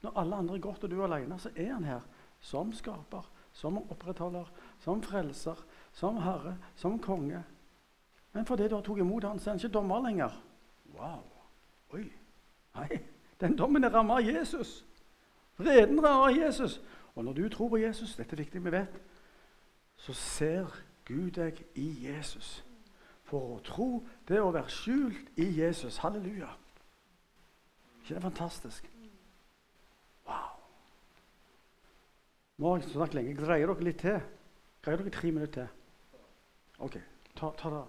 [0.05, 1.39] når alle andre er gått, og du er alene.
[1.41, 2.01] Så er han her
[2.45, 4.49] som skaper, som opprettholder,
[4.85, 5.61] som frelser,
[5.95, 7.45] som herre, som konge.
[8.35, 10.41] Men fordi du har tatt imot han, så er han ikke dommer lenger.
[10.97, 11.22] Wow.
[11.95, 12.09] Oi.
[12.75, 12.99] Nei.
[13.41, 14.81] Den dommen er rammet av Jesus.
[15.57, 16.81] Vreden rammer av Jesus.
[17.15, 18.97] Og når du tror på Jesus, dette er viktig vi vet,
[19.97, 20.73] så ser
[21.07, 22.65] Gud deg i Jesus.
[23.25, 23.89] For å tro,
[24.29, 26.01] det er å være skjult i Jesus.
[26.03, 26.51] Halleluja.
[28.03, 28.91] ikke det fantastisk?
[30.27, 30.59] Wow.
[32.59, 33.37] Nå har jeg snakket lenge.
[33.39, 34.21] Greier dere litt til?
[34.83, 36.23] Greier dere tre minutter til?
[36.79, 36.99] OK.
[37.37, 37.85] Ta, ta det.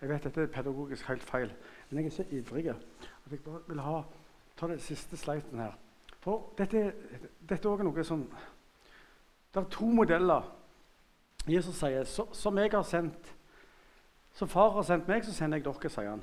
[0.00, 1.50] Jeg vet dette er pedagogisk helt feil,
[1.90, 3.98] men jeg er så ivrig at jeg bare vil ha
[4.56, 5.74] ta den siste sleiten her.
[6.20, 6.92] For dette,
[7.48, 8.24] dette er også noe som
[9.50, 10.46] Det er to modeller.
[11.48, 13.32] Jesus sier så, som jeg har sendt,
[14.36, 16.22] som far har sendt meg, så sender jeg dere, sier han.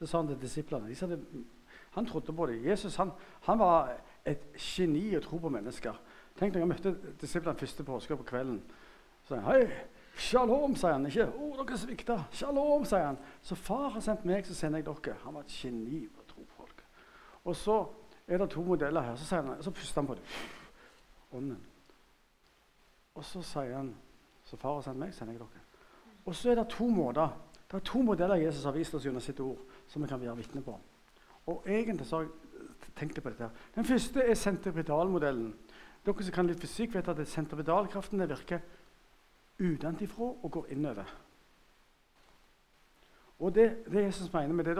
[0.00, 0.90] Det sa han til disiplene.
[0.90, 1.44] De
[1.92, 2.64] han trodde på det.
[2.64, 3.10] Jesus han,
[3.46, 3.92] han, var
[4.26, 5.96] et geni å tro på mennesker.
[6.38, 8.62] Tenk når jeg møtte disiplene første påske på kvelden.
[9.28, 9.66] Så han, hei,
[10.16, 11.06] Shalom, sier han.
[11.08, 12.18] Ikke 'Å, dere svikta'.
[12.36, 13.18] Shalom, sier han.
[13.42, 15.16] Så far har sendt meg, så sender jeg dere.
[15.24, 16.82] Han var et geni på å tro på folk.
[17.44, 17.76] Og så
[18.28, 19.16] er det to modeller her.
[19.16, 20.22] Så, han, så puster han på det.
[21.32, 21.58] Ånden.
[23.14, 23.94] Og så sier han
[24.44, 25.60] Så far har sendt meg, sender jeg dere.
[26.26, 27.30] Og så er det to måter.
[27.70, 30.34] Det er to modeller Jesus har vist oss gjennom sitt ord, som vi kan være
[30.36, 30.74] vitne på.
[31.46, 33.48] Og egentlig så har jeg tenkt på dette.
[33.74, 35.54] Den første er sentripetalmodellen.
[36.04, 38.60] Dere som kan litt fysikk, vet at sentripedalkraften virker
[39.62, 41.14] utenfra og går innover.
[43.38, 44.76] Og det, det Jesus mener med det,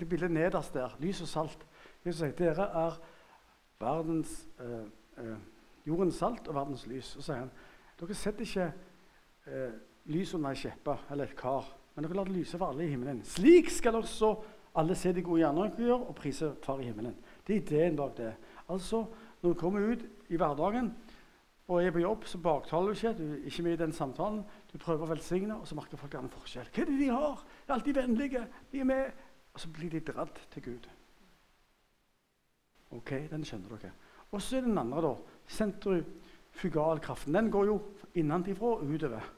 [0.00, 1.66] det bildet nederst der, lys og salt
[2.02, 2.98] Jesus sier dere er
[3.82, 4.86] verdens, eh,
[5.22, 5.36] eh,
[5.86, 7.14] jordens salt og verdens lys.
[7.16, 7.52] Og så sier han
[8.00, 8.72] dere setter ikke
[9.46, 9.76] eh,
[10.10, 12.90] lys under ei skjeppe eller et kar, men dere lar det lyse for alle i
[12.90, 13.22] himmelen.
[13.26, 14.34] Slik skal også
[14.78, 17.14] alle se de gode gjerningene dere gjør, og prise Far i himmelen.
[17.46, 18.32] Det er ideen bak det.
[18.68, 19.06] Altså,
[19.42, 20.92] Når du kommer ut i hverdagen,
[21.68, 23.12] og er på jobb, så baktaler du ikke.
[23.18, 24.42] Du er ikke med i den samtalen.
[24.72, 26.68] Du prøver å velsigne, og så merker folk en forskjell.
[26.74, 27.44] Hva er det de har?
[27.66, 28.42] De er alltid vennlige.
[28.72, 29.22] De er med.
[29.54, 30.88] Og så blir de dratt til Gud.
[32.92, 33.92] Ok, den skjønner dere.
[34.32, 35.14] Og så er den andre, da.
[35.46, 37.34] Sentrifugalkraften.
[37.34, 37.78] Den går jo
[38.14, 39.28] innenfra og utover.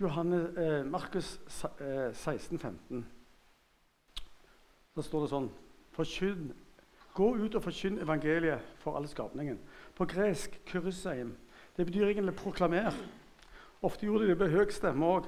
[0.00, 1.40] Johanne, eh, Markus
[1.80, 3.06] eh, 16, 15.
[4.96, 5.50] Da står det sånn
[5.96, 6.50] Forkynn
[7.16, 9.58] Gå ut og forkynn evangeliet for alle skapningen.
[9.96, 11.32] På gresk 'kyryseim'.
[11.76, 12.92] Det betyr egentlig 'proklamer'.
[13.82, 15.24] Ofte gjorde de det med høy stemme òg.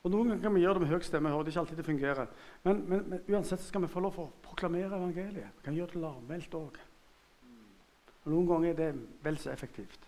[0.00, 1.30] Og Noen ganger kan vi gjøre det med høy stemme.
[1.30, 2.30] det er ikke alltid det fungerer.
[2.64, 5.58] Men, men, men uansett skal vi få lov for å proklamere evangeliet.
[5.58, 6.78] Vi kan gjøre det lavmælt òg.
[8.30, 8.92] Noen ganger er det
[9.24, 10.06] vel så effektivt.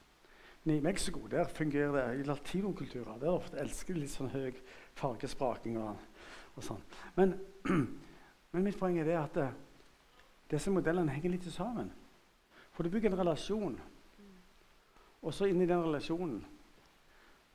[0.64, 3.18] Men i Mexico der fungerer det i latinokulturer.
[3.20, 4.57] Der ofte elsker de litt sånn høy
[4.97, 6.01] fargespraking og,
[6.57, 6.82] og sånn.
[7.18, 7.36] Men
[8.53, 9.53] Men mitt poeng er det at uh,
[10.53, 11.88] disse modellene henger litt sammen.
[12.72, 13.78] For du bygger en relasjon,
[15.22, 16.43] og så inni den relasjonen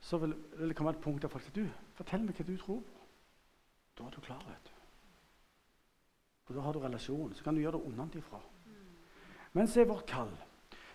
[0.02, 2.56] så vil, vil, det komme et punkt der folk sier du, fortell meg hva du
[2.56, 3.06] tror på.
[3.98, 4.42] Da er du klar.
[4.46, 4.74] vet du.
[6.48, 7.34] Og Da har du relasjon.
[7.34, 8.40] Så kan du gjøre det unnantifra.
[9.52, 10.30] Men så er vårt kall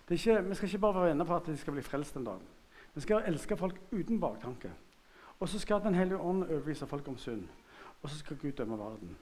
[0.08, 2.39] Vi skal ikke bare være venner for at de skal bli frelst en dag.
[2.93, 4.72] Vi skal elske folk uten baktanke.
[5.39, 7.47] Og så skal Den hellige ånd overbevise folk om synd.
[8.01, 9.18] Og så skal Gud dømme verden.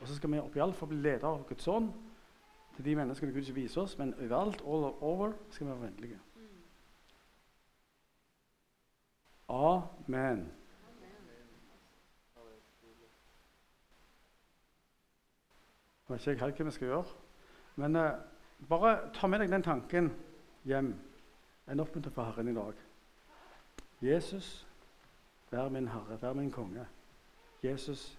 [0.00, 1.92] Og så skal vi opp i alt for å bli leder av Guds ånd
[2.76, 6.18] til de menneskene Gud ikke viser oss, men overalt, all over, skal vi være vennlige.
[9.48, 10.52] Amen.
[16.08, 17.04] Jeg vet ikke helt hva vi skal gjøre,
[17.76, 18.14] men eh,
[18.68, 20.08] bare ta med deg den tanken
[20.64, 20.94] hjem.
[21.68, 22.78] En oppmuntring for Herren i dag.
[24.00, 24.66] Jesus,
[25.50, 26.86] vær min Herre, vær min konge.
[27.62, 28.18] Jesus,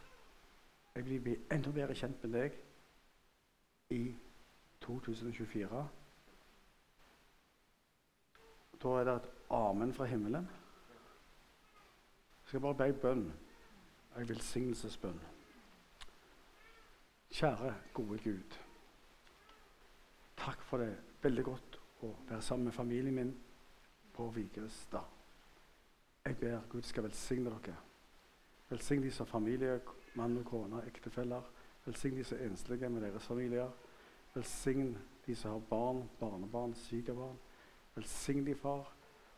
[0.96, 2.58] jeg vil bli enda bedre kjent med deg
[3.90, 4.04] i
[4.86, 5.84] 2024.
[8.84, 10.50] Da er det et amen fra himmelen.
[12.50, 13.28] Jeg skal bare be bønn.
[14.18, 15.20] En velsignelsesbønn.
[17.30, 18.56] Kjære, gode Gud.
[20.38, 20.96] Takk for det.
[21.22, 23.36] Veldig godt å være sammen med familien min
[24.16, 25.06] på Vigrestad.
[26.26, 27.76] Jeg ber Gud skal velsigne dere.
[28.74, 29.78] Velsign de som familie,
[30.18, 31.54] mann og kone, ektefeller.
[31.86, 33.70] Velsign de som er enslige med deres familier.
[34.34, 34.96] Velsign
[35.28, 37.38] de som har barn, barnebarn, sykebarn.
[37.96, 38.90] Velsign de, far.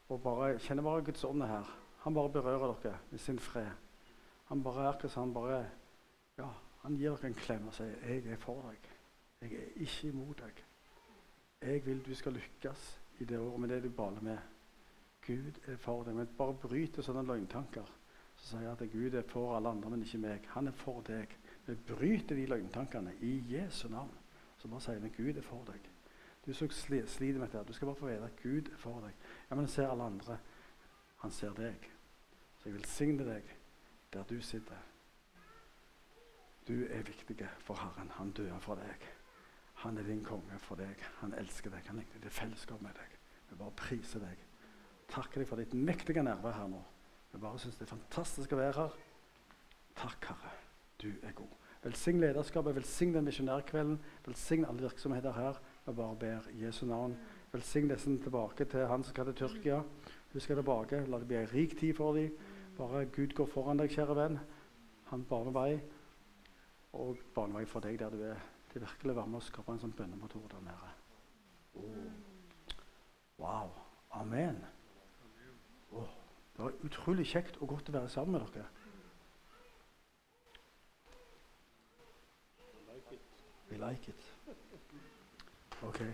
[0.07, 1.81] Og bare, kjenner bare Guds ånd her.
[2.02, 3.72] Han bare berører dere med sin fred.
[4.49, 5.62] Han bare akkurat han bare
[6.38, 6.47] ja,
[6.82, 8.89] han gir dere en klem og sier 'Jeg er for deg.
[9.41, 10.64] Jeg er ikke imot deg.'
[11.62, 14.39] 'Jeg vil du skal lykkes i det året med det du baler med.'
[15.28, 16.16] Gud er for deg.
[16.16, 17.86] Men bare bryter sånne løgntanker
[18.41, 20.47] så sier jeg at Gud er for alle andre, men ikke meg.
[20.56, 21.30] Han er for deg.
[21.68, 24.14] Vi bryter de løgntankene i Jesu navn.
[24.58, 25.89] Så bare sier vi Gud er for deg.
[26.45, 29.14] Du som sliter med dette, du skal bare få vite at Gud er for deg.
[29.49, 30.39] Ja, Men han ser alle andre.
[31.22, 31.91] Han ser deg.
[32.62, 33.47] Så jeg velsigner deg
[34.14, 34.78] der du sitter.
[36.68, 38.12] Du er viktig for Herren.
[38.20, 39.07] Han døde for deg.
[39.82, 41.01] Han er din konge for deg.
[41.24, 41.88] Han elsker deg.
[41.89, 43.16] Han liker det fellesskap med deg.
[43.49, 44.43] Vi bare priser deg.
[45.09, 46.84] Takker deg for ditt mektige nærvær her nå.
[47.32, 49.01] Vi bare syns det er fantastisk å være her.
[49.97, 50.53] Takk, Herre.
[51.01, 51.57] Du er god.
[51.82, 53.97] Velsign lederskapet, velsign den misjonærkvelden,
[54.28, 55.57] velsign alle virksomheter her.
[55.88, 57.18] Vi bare ber Jesu navn.
[57.51, 59.82] Velsign disse tilbake til han som skal til Tyrkia.
[60.36, 61.01] Husk deg tilbake.
[61.09, 62.38] La det bli en rik tid for dem.
[62.78, 64.39] Bare Gud går foran deg, kjære venn.
[65.11, 65.82] Han baner vei,
[66.93, 68.41] og baner vei for deg der du er.
[68.72, 70.91] Det er virkelig å være med å skape en sånn bønnemotor der nede.
[73.41, 73.74] Wow.
[74.11, 74.61] Amen.
[75.91, 76.07] Oh,
[76.55, 78.67] det var utrolig kjekt og godt å være sammen med dere.
[83.72, 84.24] We like it.
[85.84, 86.09] Okay.